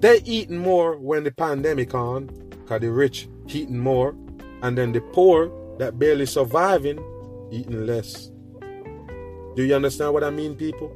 [0.00, 2.28] they're eating more when the pandemic on,
[2.66, 4.14] cause the rich eating more,
[4.62, 6.98] and then the poor that barely surviving
[7.50, 8.29] eating less.
[9.56, 10.90] Do you understand what I mean, people?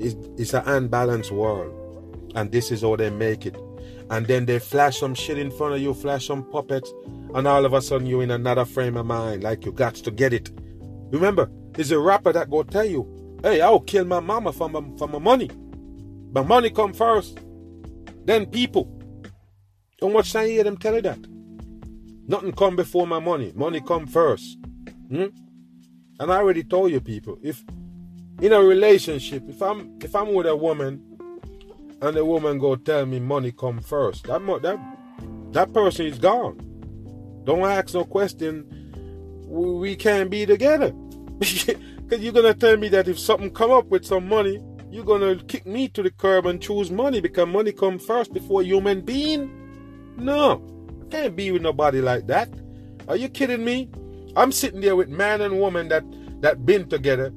[0.00, 1.76] It's, it's an unbalanced world.
[2.34, 3.56] And this is how they make it.
[4.10, 6.92] And then they flash some shit in front of you, flash some puppets,
[7.34, 10.10] and all of a sudden you're in another frame of mind, like you got to
[10.10, 10.50] get it.
[11.12, 14.82] Remember, there's a rapper that go tell you, hey, I'll kill my mama for my,
[14.98, 15.50] for my money.
[16.32, 17.38] But money come first,
[18.24, 18.96] then people.
[19.98, 21.18] Don't much time you hear them tell you that.
[22.26, 23.52] Nothing come before my money.
[23.54, 24.58] Money come first.
[25.08, 25.26] Hmm?
[26.18, 27.64] And I already told you people, if
[28.40, 31.02] in a relationship, if I'm if I'm with a woman
[32.00, 34.78] and the woman go tell me money come first, that that
[35.52, 36.58] that person is gone.
[37.44, 38.66] Don't ask no question.
[39.46, 40.92] We can't be together.
[42.10, 45.36] Because you're gonna tell me that if something come up with some money, you're gonna
[45.44, 49.48] kick me to the curb and choose money because money come first before human being.
[50.16, 50.60] No,
[51.02, 52.48] I can't be with nobody like that.
[53.06, 53.90] Are you kidding me?
[54.34, 56.02] I'm sitting there with man and woman that
[56.40, 57.32] that been together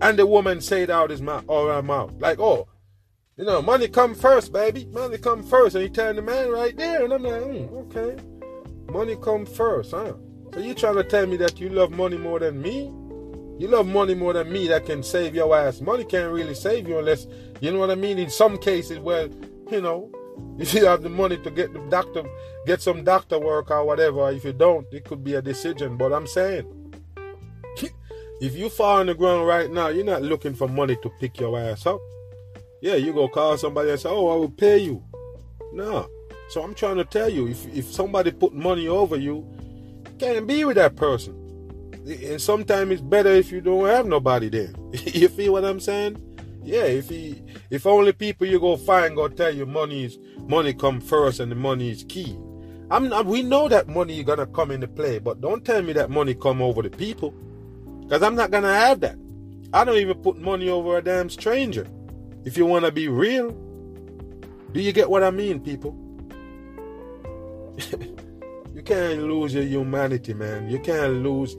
[0.00, 2.12] and the woman say it out his mouth or her mouth.
[2.18, 2.68] Like, oh,
[3.36, 4.86] you know, money come first, baby.
[4.86, 5.74] Money come first.
[5.74, 7.04] And he telling the man right there.
[7.04, 8.22] And I'm like, mm, okay.
[8.90, 10.14] Money come first, huh?
[10.54, 12.92] So you trying to tell me that you love money more than me?
[13.58, 15.80] You love money more than me that can save your ass.
[15.80, 17.26] Money can't really save you unless,
[17.60, 18.18] you know what I mean?
[18.18, 19.28] In some cases, well,
[19.70, 20.10] you know,
[20.58, 22.22] if you have the money to get the doctor,
[22.66, 25.96] get some doctor work or whatever, if you don't, it could be a decision.
[25.96, 26.85] But I'm saying,
[28.40, 31.40] if you fall on the ground right now, you're not looking for money to pick
[31.40, 32.00] your ass up.
[32.82, 35.02] Yeah, you go call somebody and say, oh, I will pay you.
[35.72, 36.08] No.
[36.50, 39.46] So I'm trying to tell you, if, if somebody put money over you,
[40.18, 41.46] can't be with that person
[42.06, 44.72] and sometimes it's better if you don't have nobody there.
[44.92, 46.22] you feel what I'm saying?
[46.62, 50.72] Yeah, if he, if only people you go find go tell you money is money
[50.72, 52.36] come first and the money is key.
[52.90, 56.10] I'm we know that money is gonna come into play, but don't tell me that
[56.10, 57.34] money come over the people,
[58.06, 59.16] because I'm not gonna have that.
[59.72, 61.86] I don't even put money over a damn stranger.
[62.44, 63.50] If you wanna be real,
[64.72, 65.96] do you get what I mean, people?
[68.74, 70.70] you can't lose your humanity, man.
[70.70, 71.56] You can't lose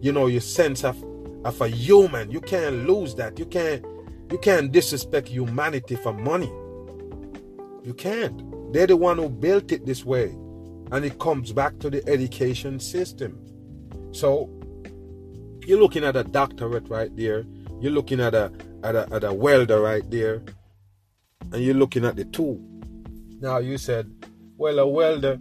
[0.00, 0.96] you know your sense of
[1.44, 3.84] of a human you can't lose that you can't
[4.30, 6.50] you can't disrespect humanity for money
[7.84, 10.26] you can't they're the one who built it this way
[10.90, 13.38] and it comes back to the education system
[14.12, 14.50] so
[15.68, 17.44] you're looking at a doctorate right there
[17.80, 18.50] you're looking at a
[18.82, 20.42] at a, at a welder right there
[21.52, 22.58] and you're looking at the tool
[23.40, 24.10] now you said
[24.56, 25.38] well a welder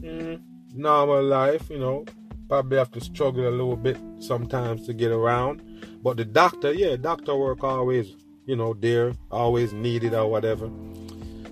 [0.00, 0.40] mm,
[0.74, 2.04] normal life you know
[2.48, 5.62] probably have to struggle a little bit sometimes to get around.
[6.02, 10.70] But the doctor, yeah, doctor work always, you know, there, always needed or whatever.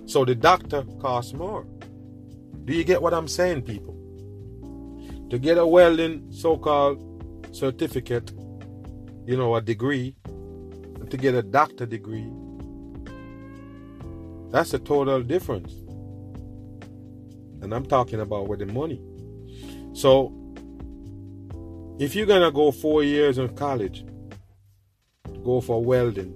[0.05, 1.65] So the doctor costs more.
[2.65, 3.93] Do you get what I'm saying, people?
[5.29, 7.03] To get a welding so-called
[7.57, 8.31] certificate,
[9.25, 10.15] you know, a degree,
[11.09, 12.29] to get a doctor degree,
[14.51, 15.73] that's a total difference.
[17.61, 19.01] And I'm talking about with the money.
[19.93, 20.33] So
[21.99, 24.05] if you're gonna go four years in college,
[25.43, 26.33] go for welding,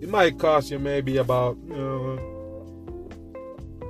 [0.00, 3.10] it might cost you maybe about you know,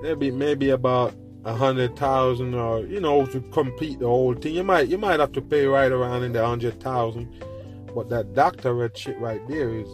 [0.02, 1.14] maybe maybe about
[1.44, 4.54] a hundred thousand or you know to complete the whole thing.
[4.54, 7.28] You might you might have to pay right around in the hundred thousand,
[7.94, 9.88] but that doctorate shit right there is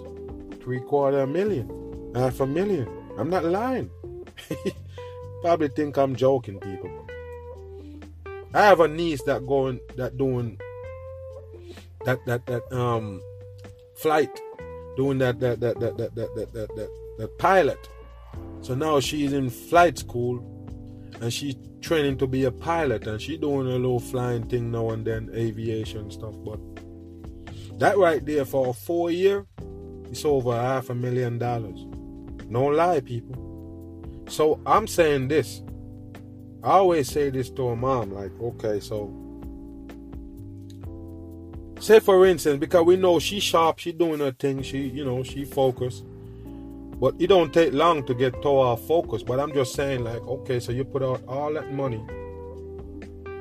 [0.62, 2.88] three quarter a million, half a million.
[3.18, 3.90] I'm not lying.
[5.42, 6.90] Probably think I'm joking, people.
[8.52, 10.58] I have a niece that going that doing
[12.04, 13.20] that that that um
[13.96, 14.40] flight,
[14.96, 17.88] doing that that that that that that that that, that, that pilot.
[18.62, 20.44] So now she's in flight school,
[21.20, 24.90] and she's training to be a pilot, and she doing a little flying thing now
[24.90, 26.34] and then, aviation stuff.
[26.44, 26.60] But
[27.78, 29.46] that right there for a four year,
[30.04, 31.86] it's over half a million dollars.
[32.48, 33.50] No lie, people.
[34.28, 35.62] So I'm saying this.
[36.62, 39.16] I always say this to a mom, like, okay, so
[41.80, 45.22] say for instance, because we know she sharp, she doing her thing, she you know
[45.22, 46.04] she focused.
[47.00, 49.22] But it don't take long to get to our focus.
[49.22, 52.04] But I'm just saying, like, okay, so you put out all that money.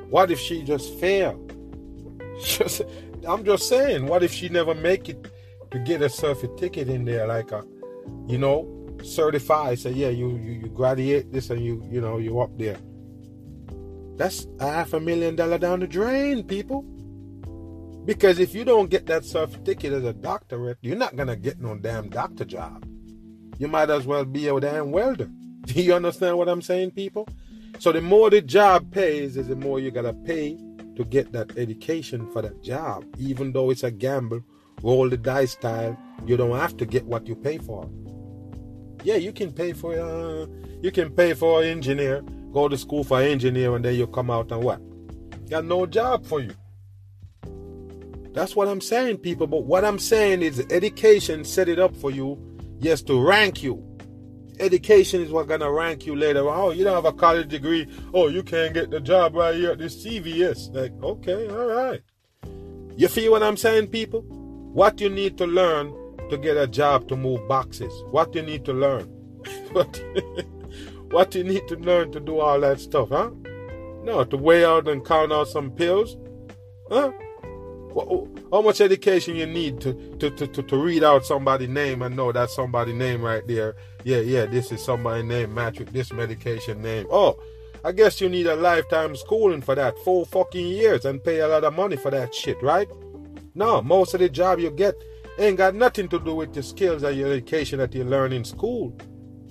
[0.08, 1.38] What if she just fail?
[2.42, 2.80] Just,
[3.28, 5.30] I'm just saying, what if she never make it
[5.72, 7.62] to get herself a ticket in there, like a,
[8.26, 8.66] you know,
[9.02, 9.78] certified?
[9.78, 12.78] Say, yeah, you you, you graduate this and you you know you up there.
[14.16, 16.82] That's a half a million dollar down the drain, people.
[18.06, 21.76] Because if you don't get that certificate as a doctorate, you're not gonna get no
[21.76, 22.89] damn doctor job.
[23.60, 25.28] You might as well be a damn welder.
[25.66, 27.28] Do you understand what I'm saying, people?
[27.78, 30.58] So the more the job pays, is the more you gotta pay
[30.96, 33.04] to get that education for that job.
[33.18, 34.42] Even though it's a gamble,
[34.82, 35.94] roll the dice style,
[36.24, 37.86] you don't have to get what you pay for.
[39.04, 40.46] Yeah, you can pay for uh,
[40.80, 44.50] you can pay for engineer, go to school for engineer, and then you come out
[44.52, 44.80] and what?
[45.50, 46.54] Got no job for you.
[48.32, 49.46] That's what I'm saying, people.
[49.46, 52.38] But what I'm saying is education set it up for you,
[52.80, 53.86] yes, to rank you.
[54.58, 56.40] Education is what gonna rank you later.
[56.48, 57.86] Oh, you don't have a college degree.
[58.12, 60.74] Oh, you can't get the job right here at this CVS.
[60.74, 62.02] Like, okay, all right.
[62.96, 64.20] You feel what I'm saying, people?
[64.20, 65.94] What you need to learn
[66.28, 67.92] to get a job to move boxes.
[68.10, 69.04] What you need to learn.
[69.72, 70.02] what,
[71.10, 73.30] what you need to learn to do all that stuff, huh?
[74.04, 76.16] No, to weigh out and count out some pills.
[76.90, 77.12] Huh?
[77.94, 82.16] How much education you need to, to, to, to, to read out somebody's name and
[82.16, 83.76] know that somebody's name right there.
[84.04, 87.06] Yeah, yeah, this is somebody's name match this medication name.
[87.10, 87.38] Oh,
[87.84, 91.48] I guess you need a lifetime schooling for that, four fucking years, and pay a
[91.48, 92.88] lot of money for that shit, right?
[93.54, 94.94] No, most of the job you get
[95.38, 98.44] ain't got nothing to do with the skills or your education that you learn in
[98.44, 98.96] school.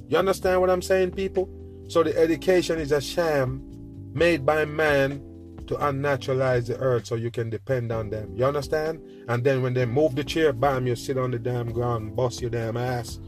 [0.07, 1.49] You understand what I'm saying, people?
[1.87, 3.63] So the education is a sham
[4.13, 5.23] made by man
[5.69, 8.35] to unnaturalize the earth so you can depend on them.
[8.35, 8.99] You understand?
[9.27, 12.41] And then when they move the chair, bam, you sit on the damn ground, bust
[12.41, 13.19] your damn ass.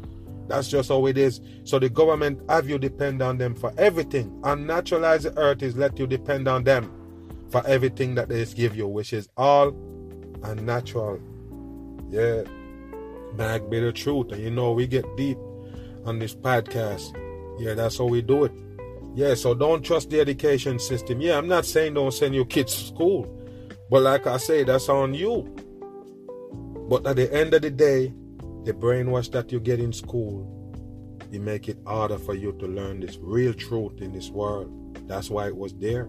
[0.48, 1.40] That's just how it is.
[1.66, 4.32] So the government have you depend on them for everything.
[4.42, 6.92] Unnaturalize the earth is let you depend on them
[7.52, 9.68] for everything that they give you, which is all
[10.42, 11.20] unnatural.
[12.10, 12.42] Yeah.
[13.36, 14.32] Mag Bitter Truth.
[14.32, 15.38] And you know, we get deep
[16.06, 17.16] on this podcast.
[17.60, 18.52] Yeah, that's how we do it.
[19.14, 21.20] Yeah, so don't trust the education system.
[21.20, 23.38] Yeah, I'm not saying don't send your kids to school.
[23.90, 25.54] But like I say, that's on you.
[26.90, 28.14] But at the end of the day,
[28.64, 30.48] the brainwash that you get in school,
[31.32, 34.70] it make it harder for you to learn this real truth in this world.
[35.08, 36.08] That's why it was there.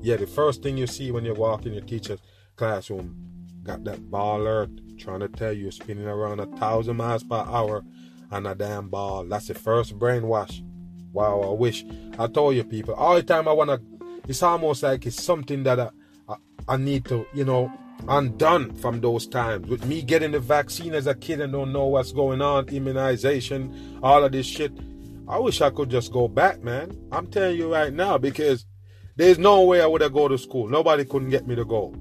[0.00, 2.20] Yeah, the first thing you see when you walk in your teacher's
[2.54, 3.16] classroom,
[3.62, 4.68] got that ball
[4.98, 7.84] trying to tell you spinning around a thousand miles per hour
[8.30, 9.24] on a damn ball.
[9.24, 10.62] That's the first brainwash.
[11.16, 11.82] Wow, I wish
[12.18, 13.48] I told you people all the time.
[13.48, 13.80] I wanna.
[14.28, 15.88] It's almost like it's something that I,
[16.28, 16.36] I,
[16.68, 17.72] I need to, you know,
[18.06, 19.66] undone from those times.
[19.66, 23.98] With me getting the vaccine as a kid and don't know what's going on, immunization,
[24.02, 24.72] all of this shit.
[25.26, 26.94] I wish I could just go back, man.
[27.10, 28.66] I'm telling you right now because
[29.16, 30.68] there's no way I would have go to school.
[30.68, 31.94] Nobody couldn't get me to go.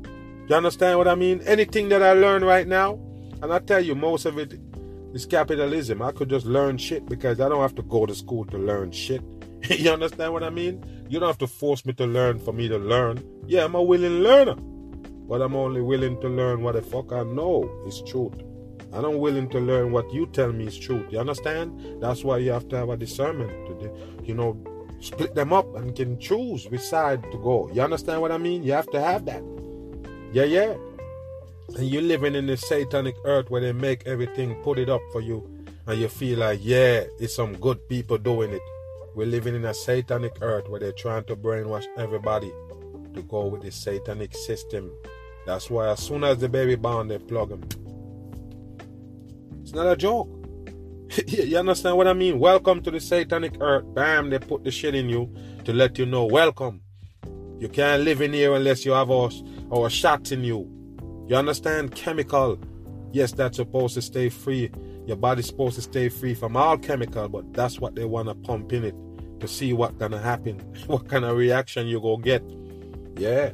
[0.49, 1.39] You understand what I mean?
[1.45, 2.99] Anything that I learn right now,
[3.41, 4.59] and I tell you, most of it
[5.15, 6.01] it's capitalism.
[6.01, 8.91] I could just learn shit because I don't have to go to school to learn
[8.91, 9.23] shit.
[9.69, 10.83] you understand what I mean?
[11.07, 13.23] You don't have to force me to learn for me to learn.
[13.47, 14.55] Yeah, I'm a willing learner.
[14.55, 18.33] But I'm only willing to learn what the fuck I know is truth.
[18.91, 21.05] And I'm willing to learn what you tell me is truth.
[21.09, 22.01] You understand?
[22.01, 23.91] That's why you have to have a discernment to,
[24.21, 24.61] you know,
[24.99, 27.69] split them up and can choose which side to go.
[27.71, 28.63] You understand what I mean?
[28.63, 29.43] You have to have that.
[30.33, 30.75] Yeah, yeah
[31.73, 35.21] and you're living in this satanic earth where they make everything put it up for
[35.21, 35.49] you.
[35.87, 38.61] And you feel like yeah it's some good people doing it.
[39.15, 42.51] We're living in a satanic earth where they're trying to brainwash everybody
[43.13, 44.91] to go with the satanic system.
[45.45, 47.63] That's why as soon as the baby born they plug him.
[49.61, 50.29] It's not a joke.
[51.27, 52.39] You understand what i mean?
[52.39, 53.85] Welcome to the satanic earth.
[53.93, 55.33] Bam they put the shit in you
[55.65, 56.81] to let you know welcome.
[57.59, 59.29] You can't live in here unless you have our,
[59.71, 60.75] our shots in you
[61.27, 61.95] you understand?
[61.95, 62.59] Chemical.
[63.11, 64.71] Yes, that's supposed to stay free.
[65.05, 68.35] Your body's supposed to stay free from all chemical, but that's what they want to
[68.35, 68.95] pump in it
[69.39, 72.43] to see what gonna happen, what kind of reaction you go get.
[73.17, 73.51] Yeah,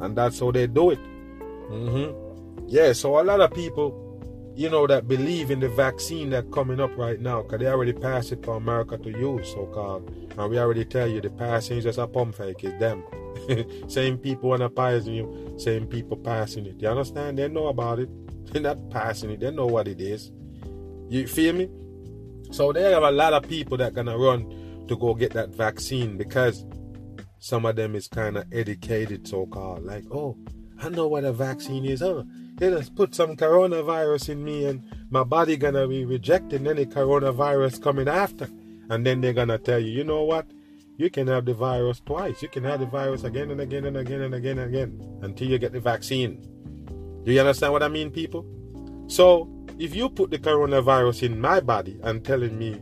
[0.00, 0.98] and that's how they do it.
[1.70, 2.68] Mm-hmm.
[2.68, 3.92] Yeah, so a lot of people,
[4.56, 7.92] you know, that believe in the vaccine that coming up right now, because they already
[7.92, 10.08] passed it for America to use, so called.
[10.38, 13.02] And we already tell you the passing is just a pump fake, it's them.
[13.88, 16.80] same people wanna poison you, same people passing it.
[16.80, 17.38] You understand?
[17.38, 18.08] They know about it.
[18.52, 20.30] They're not passing it, they know what it is.
[21.08, 21.68] You feel me?
[22.52, 26.16] So they have a lot of people that gonna run to go get that vaccine
[26.16, 26.64] because
[27.40, 29.84] some of them is kind of educated, so called.
[29.84, 30.38] Like, oh,
[30.80, 32.02] I know what a vaccine is.
[32.02, 32.24] Oh,
[32.56, 37.82] they just put some coronavirus in me and my body gonna be rejecting any coronavirus
[37.82, 38.48] coming after.
[38.88, 40.46] And then they're gonna tell you, you know what?
[40.96, 42.42] You can have the virus twice.
[42.42, 45.48] You can have the virus again and again and again and again and again until
[45.48, 46.40] you get the vaccine.
[47.24, 48.46] Do you understand what I mean, people?
[49.08, 49.48] So,
[49.78, 52.74] if you put the coronavirus in my body and telling me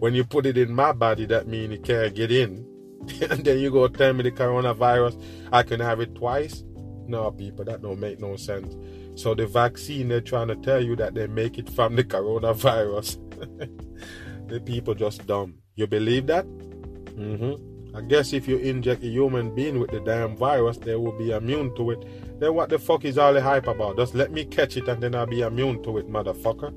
[0.00, 2.66] when you put it in my body, that means it can't get in,
[3.30, 5.22] and then you go tell me the coronavirus,
[5.52, 6.64] I can have it twice?
[7.06, 8.74] No, people, that don't make no sense.
[9.14, 13.18] So the vaccine, they're trying to tell you that they make it from the coronavirus.
[14.48, 15.54] the people just dumb.
[15.76, 16.46] You believe that?
[16.46, 17.96] Mm-hmm.
[17.96, 21.32] I guess if you inject a human being with the damn virus, they will be
[21.32, 22.04] immune to it.
[22.38, 23.96] Then what the fuck is all the hype about?
[23.96, 26.72] Just let me catch it and then I'll be immune to it, motherfucker.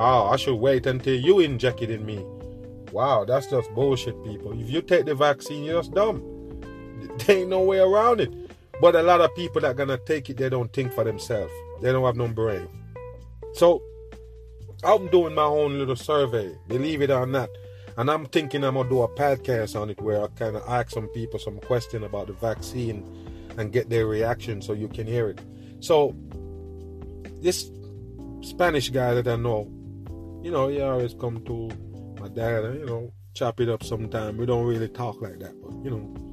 [0.00, 2.24] Oh, I should wait until you inject it in me.
[2.92, 4.58] Wow, that's just bullshit, people.
[4.60, 6.22] If you take the vaccine, you're just dumb.
[7.26, 8.32] There ain't no way around it.
[8.80, 11.52] But a lot of people that gonna take it, they don't think for themselves.
[11.80, 12.68] They don't have no brain.
[13.54, 13.82] So
[14.84, 17.48] I'm doing my own little survey, believe it or not.
[17.96, 20.90] And I'm thinking I'm gonna do a podcast on it where I kind of ask
[20.90, 23.04] some people some question about the vaccine
[23.56, 25.40] and get their reaction so you can hear it.
[25.80, 26.14] So
[27.40, 27.70] this
[28.42, 29.68] Spanish guy that I know,
[30.42, 31.68] you know, he always come to
[32.20, 34.36] my dad and you know chop it up sometime.
[34.36, 36.27] We don't really talk like that, but you know,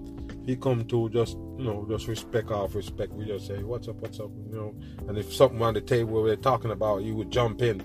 [0.45, 3.11] he come to just you know just respect off respect.
[3.13, 4.75] We just say what's up, what's up, you know.
[5.07, 7.81] And if something on the table we're talking about, he would jump in.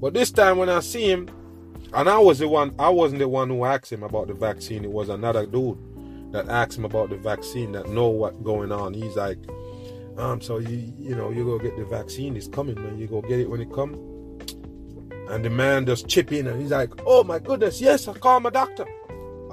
[0.00, 1.28] But this time when I see him,
[1.92, 4.84] and I was the one, I wasn't the one who asked him about the vaccine.
[4.84, 5.78] It was another dude
[6.32, 8.94] that asked him about the vaccine that know what going on.
[8.94, 9.38] He's like,
[10.16, 12.36] um, so you you know you go get the vaccine.
[12.36, 12.98] It's coming, man.
[12.98, 13.94] You go get it when it come.
[15.28, 18.38] And the man just chip in and he's like, oh my goodness, yes, I call
[18.38, 18.86] my doctor.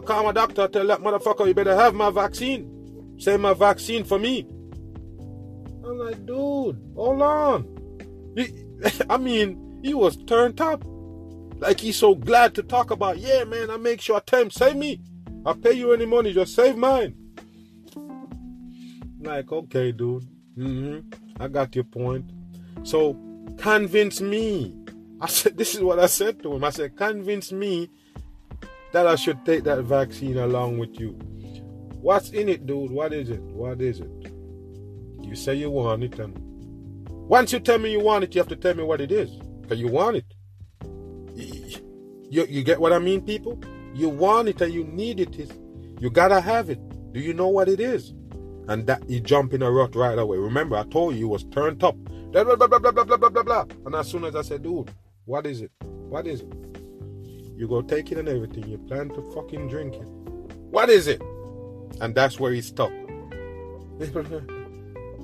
[0.06, 0.68] Call my doctor.
[0.68, 3.16] Tell that motherfucker, you better have my vaccine.
[3.18, 4.48] Send my vaccine for me.
[5.86, 8.34] I'm like, dude, hold on.
[8.36, 8.66] He,
[9.10, 10.84] I mean, he was turned up.
[11.58, 14.52] Like he's so glad to talk about, yeah, man, I make sure I tell him,
[14.52, 15.02] save me.
[15.46, 17.16] I'll pay you any money, just save mine.
[19.22, 20.24] Like, okay, dude.
[20.58, 21.10] Mm-hmm.
[21.42, 22.30] I got your point.
[22.84, 23.18] So
[23.58, 24.76] convince me.
[25.22, 26.64] I said, this is what I said to him.
[26.64, 27.90] I said, convince me
[28.94, 31.12] that I should take that vaccine along with you.
[32.00, 32.92] What's in it, dude?
[32.92, 33.42] What is it?
[33.42, 34.10] What is it?
[35.22, 36.38] You say you want it, and
[37.28, 39.32] once you tell me you want it, you have to tell me what it is.
[39.62, 40.26] Because you want it.
[42.30, 43.60] You, you get what I mean, people?
[43.94, 45.52] You want it and you need it.
[46.00, 46.80] You gotta have it.
[47.14, 48.14] Do you know what it is?
[48.68, 50.38] And that you jump in a rut right away.
[50.38, 51.96] Remember, I told you you was turned up.
[52.32, 53.66] Blah blah blah blah blah blah blah blah blah.
[53.86, 54.92] And as soon as I said, dude,
[55.26, 55.72] what is it?
[55.82, 56.63] What is it?
[57.56, 58.68] You go take it and everything.
[58.68, 60.08] You plan to fucking drink it.
[60.72, 61.22] What is it?
[62.02, 62.92] And that's where he's stuck.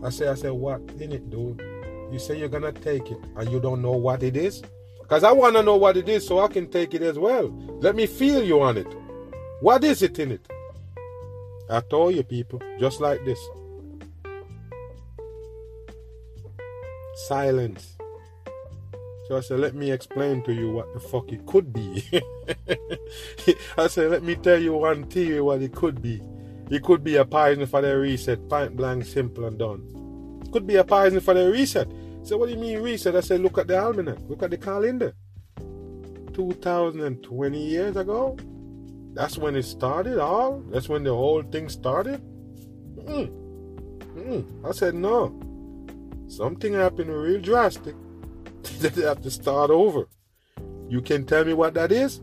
[0.03, 1.61] I say, I say, what in it, dude?
[2.11, 4.61] You say you're gonna take it and you don't know what it is?
[5.01, 7.49] Because I wanna know what it is so I can take it as well.
[7.81, 8.87] Let me feel you on it.
[9.61, 10.47] What is it in it?
[11.69, 13.39] I told you people, just like this.
[17.27, 17.98] Silence.
[19.29, 22.03] So I said, let me explain to you what the fuck it could be.
[23.77, 26.19] I said, let me tell you one theory what it could be.
[26.71, 30.41] It could be a poison for the reset, point blank, simple and done.
[30.43, 31.87] It could be a poison for the reset.
[32.23, 33.15] So what do you mean reset?
[33.15, 35.13] I said, look at the almanac, look at the calendar.
[36.33, 38.35] 2020 years ago,
[39.13, 40.17] that's when it started.
[40.17, 42.19] All that's when the whole thing started.
[42.97, 43.29] Mm.
[44.15, 44.67] Mm.
[44.67, 45.39] I said no.
[46.27, 47.93] Something happened real drastic.
[48.79, 50.07] they have to start over.
[50.89, 52.21] You can tell me what that is?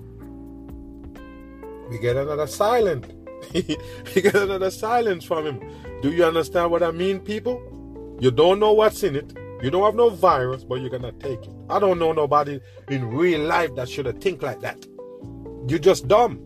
[1.91, 3.13] We get another silent.
[3.55, 6.01] we get another silence from him.
[6.03, 7.63] Do you understand what I mean, people?
[8.21, 9.37] You don't know what's in it.
[9.63, 11.55] You don't have no virus, but you're gonna take it.
[11.71, 14.85] I don't know nobody in real life that should have think like that.
[15.69, 16.41] You're just dumb.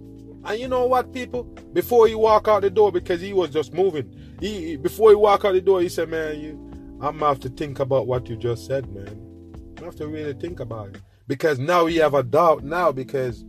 [0.45, 1.45] And you know what, people?
[1.73, 5.45] Before he walk out the door, because he was just moving, he before he walk
[5.45, 6.51] out the door, he said, "Man, you,
[7.01, 9.30] I'm gonna have to think about what you just said, man."
[9.81, 13.47] You have to really think about it because now he have a doubt now because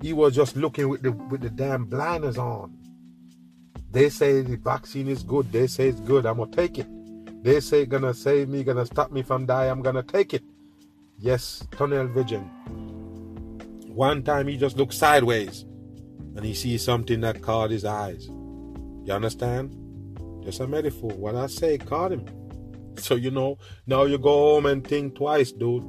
[0.00, 2.78] he was just looking with the with the damn blinders on.
[3.90, 5.50] They say the vaccine is good.
[5.50, 6.26] They say it's good.
[6.26, 6.86] I'm gonna take it.
[7.42, 9.72] They say it's gonna save me, gonna stop me from dying.
[9.72, 10.44] I'm gonna take it.
[11.18, 12.42] Yes, tunnel vision.
[13.88, 15.64] One time he just looked sideways
[16.36, 18.28] and he sees something that caught his eyes.
[18.28, 19.74] You understand?
[20.44, 21.10] Just a metaphor.
[21.10, 22.24] What I say caught him.
[22.96, 25.84] So you know, now you go home and think twice, dude.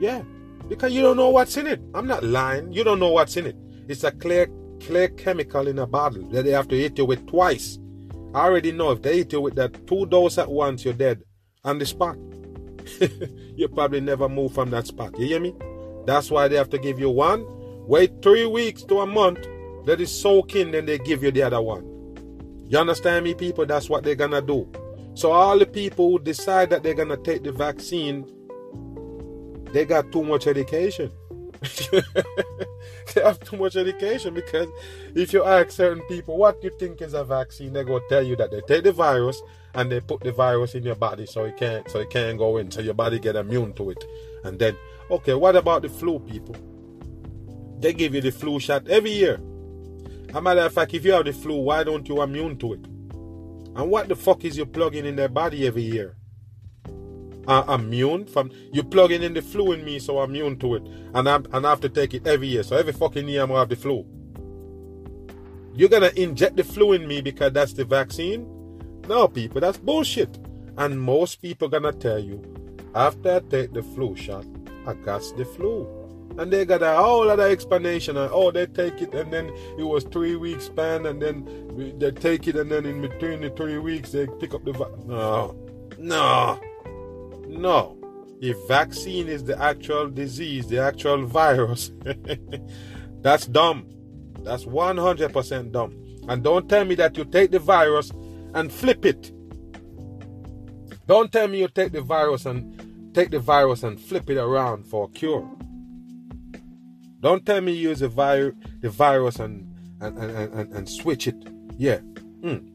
[0.00, 0.22] Yeah,
[0.68, 1.80] because you don't know what's in it.
[1.94, 2.72] I'm not lying.
[2.72, 3.56] You don't know what's in it.
[3.88, 4.48] It's a clear,
[4.80, 7.78] clear chemical in a bottle that they have to hit you with twice.
[8.34, 11.22] I already know if they hit you with that two dose at once, you're dead
[11.64, 12.16] on the spot.
[13.56, 15.18] you probably never move from that spot.
[15.18, 15.54] You hear me?
[16.06, 17.44] That's why they have to give you one.
[17.86, 19.46] Wait three weeks to a month.
[19.84, 21.84] Let it soak in, then they give you the other one.
[22.68, 23.66] You understand me, people?
[23.66, 24.70] That's what they're gonna do.
[25.14, 28.26] So all the people who decide that they're gonna take the vaccine,
[29.72, 31.10] they got too much education.
[33.14, 34.68] they have too much education because
[35.14, 38.34] if you ask certain people what you think is a vaccine, they go tell you
[38.36, 39.40] that they take the virus
[39.74, 42.56] and they put the virus in your body so it can't so it can't go
[42.56, 44.04] in, so your body get immune to it.
[44.44, 44.76] And then,
[45.10, 46.56] okay, what about the flu, people?
[47.78, 49.40] They give you the flu shot every year.
[50.30, 52.74] As a matter of fact, if you have the flu, why don't you immune to
[52.74, 52.86] it?
[53.74, 56.16] And what the fuck is you plugging in their body every year?
[57.46, 60.82] Uh, immune from you plugging in the flu in me, so I'm immune to it,
[61.14, 62.62] and I'm and I have to take it every year.
[62.62, 64.06] So every fucking year I'm gonna have the flu.
[65.74, 68.46] You're gonna inject the flu in me because that's the vaccine?
[69.08, 70.38] No, people, that's bullshit.
[70.76, 72.40] And most people gonna tell you,
[72.94, 74.46] after I take the flu shot,
[74.86, 76.01] I got the flu.
[76.38, 78.16] And they got a whole other explanation.
[78.16, 82.10] And, oh, they take it, and then it was three weeks span, and then they
[82.10, 85.56] take it, and then in between the three weeks they pick up the va- no,
[85.98, 86.60] no,
[87.46, 87.98] no.
[88.40, 91.92] If vaccine is the actual disease, the actual virus,
[93.20, 93.88] that's dumb.
[94.40, 96.02] That's 100% dumb.
[96.28, 98.10] And don't tell me that you take the virus
[98.54, 99.32] and flip it.
[101.06, 104.86] Don't tell me you take the virus and take the virus and flip it around
[104.86, 105.48] for a cure.
[107.22, 109.68] Don't tell me use the, vir- the virus and
[110.00, 111.36] and, and, and, and switch it.
[111.78, 111.98] Yeah.
[112.40, 112.68] Mm.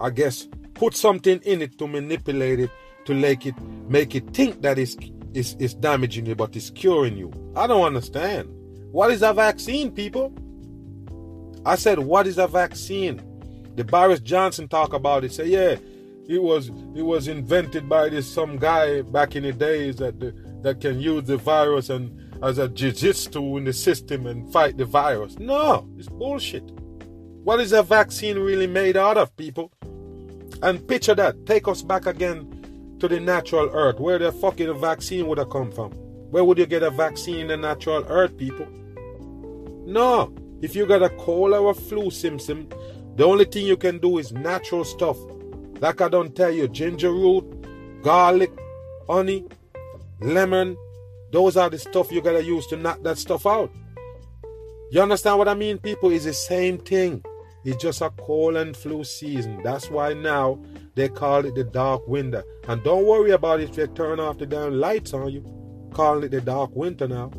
[0.00, 2.70] I guess put something in it to manipulate it
[3.04, 3.54] to make it
[3.88, 4.96] make it think that it's,
[5.34, 7.32] it's, it's damaging you but it's curing you.
[7.54, 8.48] I don't understand.
[8.90, 10.32] What is a vaccine, people?
[11.64, 13.22] I said, what is a vaccine?
[13.76, 15.32] The Boris Johnson talk about it.
[15.32, 15.76] Say, yeah,
[16.28, 20.18] it was it was invented by this some guy back in the days that
[20.62, 24.84] that can use the virus and as a jiu-jitsu in the system and fight the
[24.84, 25.38] virus.
[25.38, 26.70] No, it's bullshit.
[27.42, 29.72] What is a vaccine really made out of, people?
[30.62, 31.46] And picture that.
[31.46, 33.98] Take us back again to the natural earth.
[33.98, 35.92] Where the fuck fucking vaccine would have come from?
[36.30, 38.66] Where would you get a vaccine in the natural earth, people?
[39.86, 40.34] No.
[40.60, 42.68] If you got a cold or a flu symptom,
[43.16, 45.16] the only thing you can do is natural stuff.
[45.80, 47.44] Like I don't tell you, ginger root,
[48.02, 48.52] garlic,
[49.06, 49.46] honey,
[50.20, 50.76] lemon.
[51.34, 53.68] Those are the stuff you gotta use to knock that stuff out.
[54.92, 56.12] You understand what I mean, people?
[56.12, 57.24] It's the same thing.
[57.64, 59.60] It's just a cold and flu season.
[59.64, 60.62] That's why now
[60.94, 62.44] they call it the dark winter.
[62.68, 65.42] And don't worry about it if they turn off the damn lights on you.
[65.92, 67.32] Calling it the dark winter now.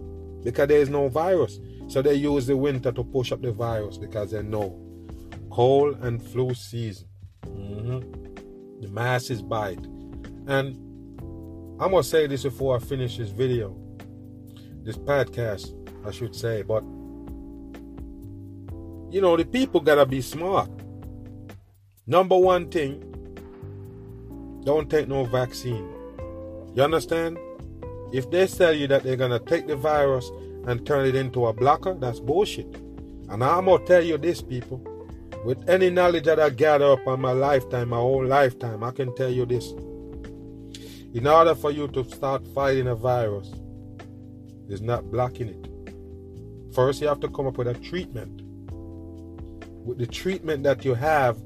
[0.43, 1.57] Because there is no virus.
[1.87, 4.77] So they use the winter to push up the virus because they know.
[5.49, 7.07] Cold and flu season.
[7.45, 8.81] Mm-hmm.
[8.81, 9.85] The masses bite.
[10.47, 10.75] And
[11.79, 13.83] I'm going to say this before I finish this video.
[14.85, 15.73] This podcast,
[16.05, 16.61] I should say.
[16.61, 16.83] But
[19.11, 20.69] you know, the people gotta be smart.
[22.05, 23.01] Number one thing,
[24.63, 25.89] don't take no vaccine.
[26.75, 27.39] You understand?
[28.13, 30.29] If they tell you that they're gonna take the virus
[30.67, 32.67] and turn it into a blocker, that's bullshit.
[33.29, 34.85] And I'm gonna tell you this, people.
[35.43, 39.15] With any knowledge that I gather up on my lifetime, my whole lifetime, I can
[39.15, 39.71] tell you this.
[41.15, 43.51] In order for you to start fighting a virus,
[44.69, 46.73] it's not blocking it.
[46.73, 48.41] First, you have to come up with a treatment
[49.85, 51.37] with the treatment that you have,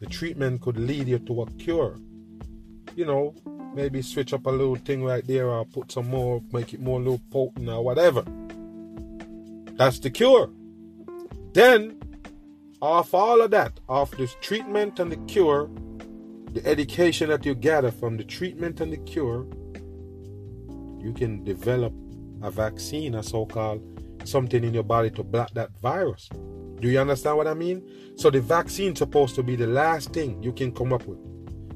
[0.00, 1.96] the treatment could lead you to a cure.
[2.94, 3.34] You know,
[3.74, 6.98] maybe switch up a little thing right there or put some more, make it more
[6.98, 8.22] little potent or whatever.
[9.76, 10.50] That's the cure.
[11.54, 11.98] Then,
[12.82, 15.70] off all of that, off this treatment and the cure,
[16.52, 19.46] the education that you gather from the treatment and the cure,
[21.00, 21.94] you can develop
[22.42, 23.82] a vaccine, a so called
[24.24, 26.28] something in your body to block that virus.
[26.80, 27.88] Do you understand what I mean?
[28.16, 31.18] So the vaccine's supposed to be the last thing you can come up with.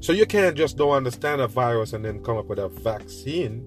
[0.01, 3.63] So you can't just don't understand a virus and then come up with a vaccine.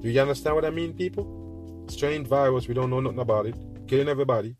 [0.00, 1.84] Do you understand what I mean, people?
[1.88, 3.54] Strange virus, we don't know nothing about it,
[3.86, 4.56] killing everybody.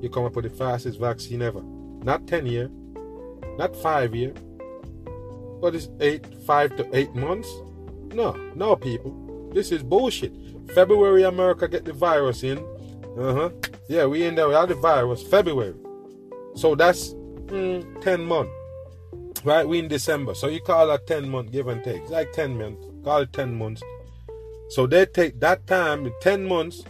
[0.00, 1.62] You come up with the fastest vaccine ever.
[1.62, 2.70] Not 10 year,
[3.56, 4.34] not 5 year,
[5.60, 7.48] but it's 8, 5 to 8 months.
[8.12, 9.50] No, no, people.
[9.52, 10.34] This is bullshit.
[10.72, 12.58] February, America get the virus in.
[13.18, 13.50] Uh huh.
[13.88, 15.74] Yeah, we in there without the virus February.
[16.54, 17.14] So that's
[17.46, 18.52] mm, 10 months.
[19.44, 19.68] Right?
[19.68, 20.34] We in December.
[20.34, 22.02] So you call that 10 months, give and take.
[22.02, 22.86] It's like 10 months.
[23.04, 23.82] Call it 10 months.
[24.70, 26.82] So they take that time, 10 months,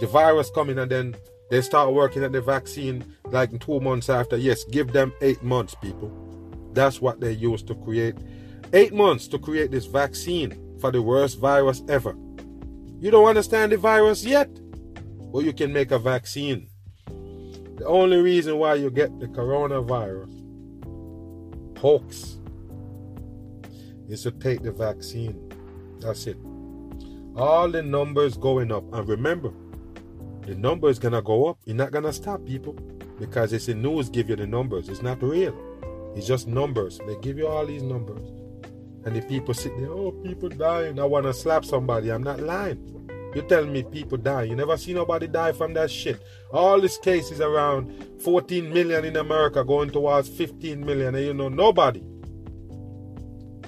[0.00, 1.14] the virus coming and then
[1.50, 4.36] they start working at the vaccine like two months after.
[4.36, 6.10] Yes, give them eight months, people.
[6.72, 8.16] That's what they use to create
[8.72, 12.16] eight months to create this vaccine for the worst virus ever.
[13.04, 14.48] You don't understand the virus yet?
[15.34, 16.68] but you can make a vaccine.
[17.06, 20.30] The only reason why you get the coronavirus
[21.76, 22.38] hoax
[24.08, 25.52] is to take the vaccine.
[25.98, 26.36] That's it.
[27.34, 28.84] All the numbers going up.
[28.94, 29.52] And remember,
[30.42, 31.58] the number is gonna go up.
[31.64, 32.74] You're not gonna stop people
[33.18, 34.88] because it's the news give you the numbers.
[34.88, 35.54] It's not real.
[36.14, 37.00] It's just numbers.
[37.08, 38.43] They give you all these numbers.
[39.04, 40.98] And the people sit there, oh, people dying.
[40.98, 42.10] I wanna slap somebody.
[42.10, 42.94] I'm not lying.
[43.34, 44.44] You tell me people die.
[44.44, 46.22] You never see nobody die from that shit.
[46.52, 51.48] All these cases around 14 million in America going towards 15 million, and you know
[51.48, 52.00] nobody.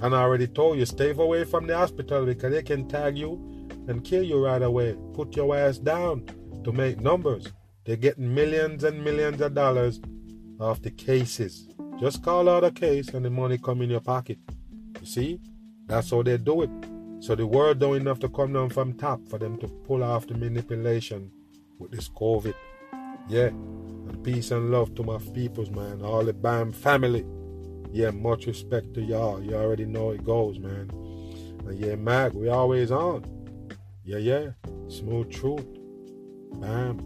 [0.02, 3.68] And I already told you, stay away from the hospital because they can tag you
[3.88, 4.96] and kill you right away.
[5.14, 6.24] Put your ass down
[6.64, 7.48] to make numbers.
[7.84, 10.00] They're getting millions and millions of dollars
[10.60, 11.66] off the cases.
[11.98, 14.38] Just call out a case and the money come in your pocket.
[15.06, 15.40] See?
[15.86, 16.70] That's how they do it.
[17.20, 20.26] So the world don't enough to come down from top for them to pull off
[20.26, 21.30] the manipulation
[21.78, 22.54] with this COVID.
[23.28, 23.48] Yeah.
[23.48, 26.02] And peace and love to my peoples, man.
[26.02, 27.24] All the BAM family.
[27.92, 29.42] Yeah, much respect to y'all.
[29.42, 30.90] You already know it goes, man.
[31.66, 33.24] And yeah, Mac, we always on.
[34.04, 34.50] Yeah, yeah.
[34.88, 35.66] Smooth truth.
[36.60, 36.98] Bam.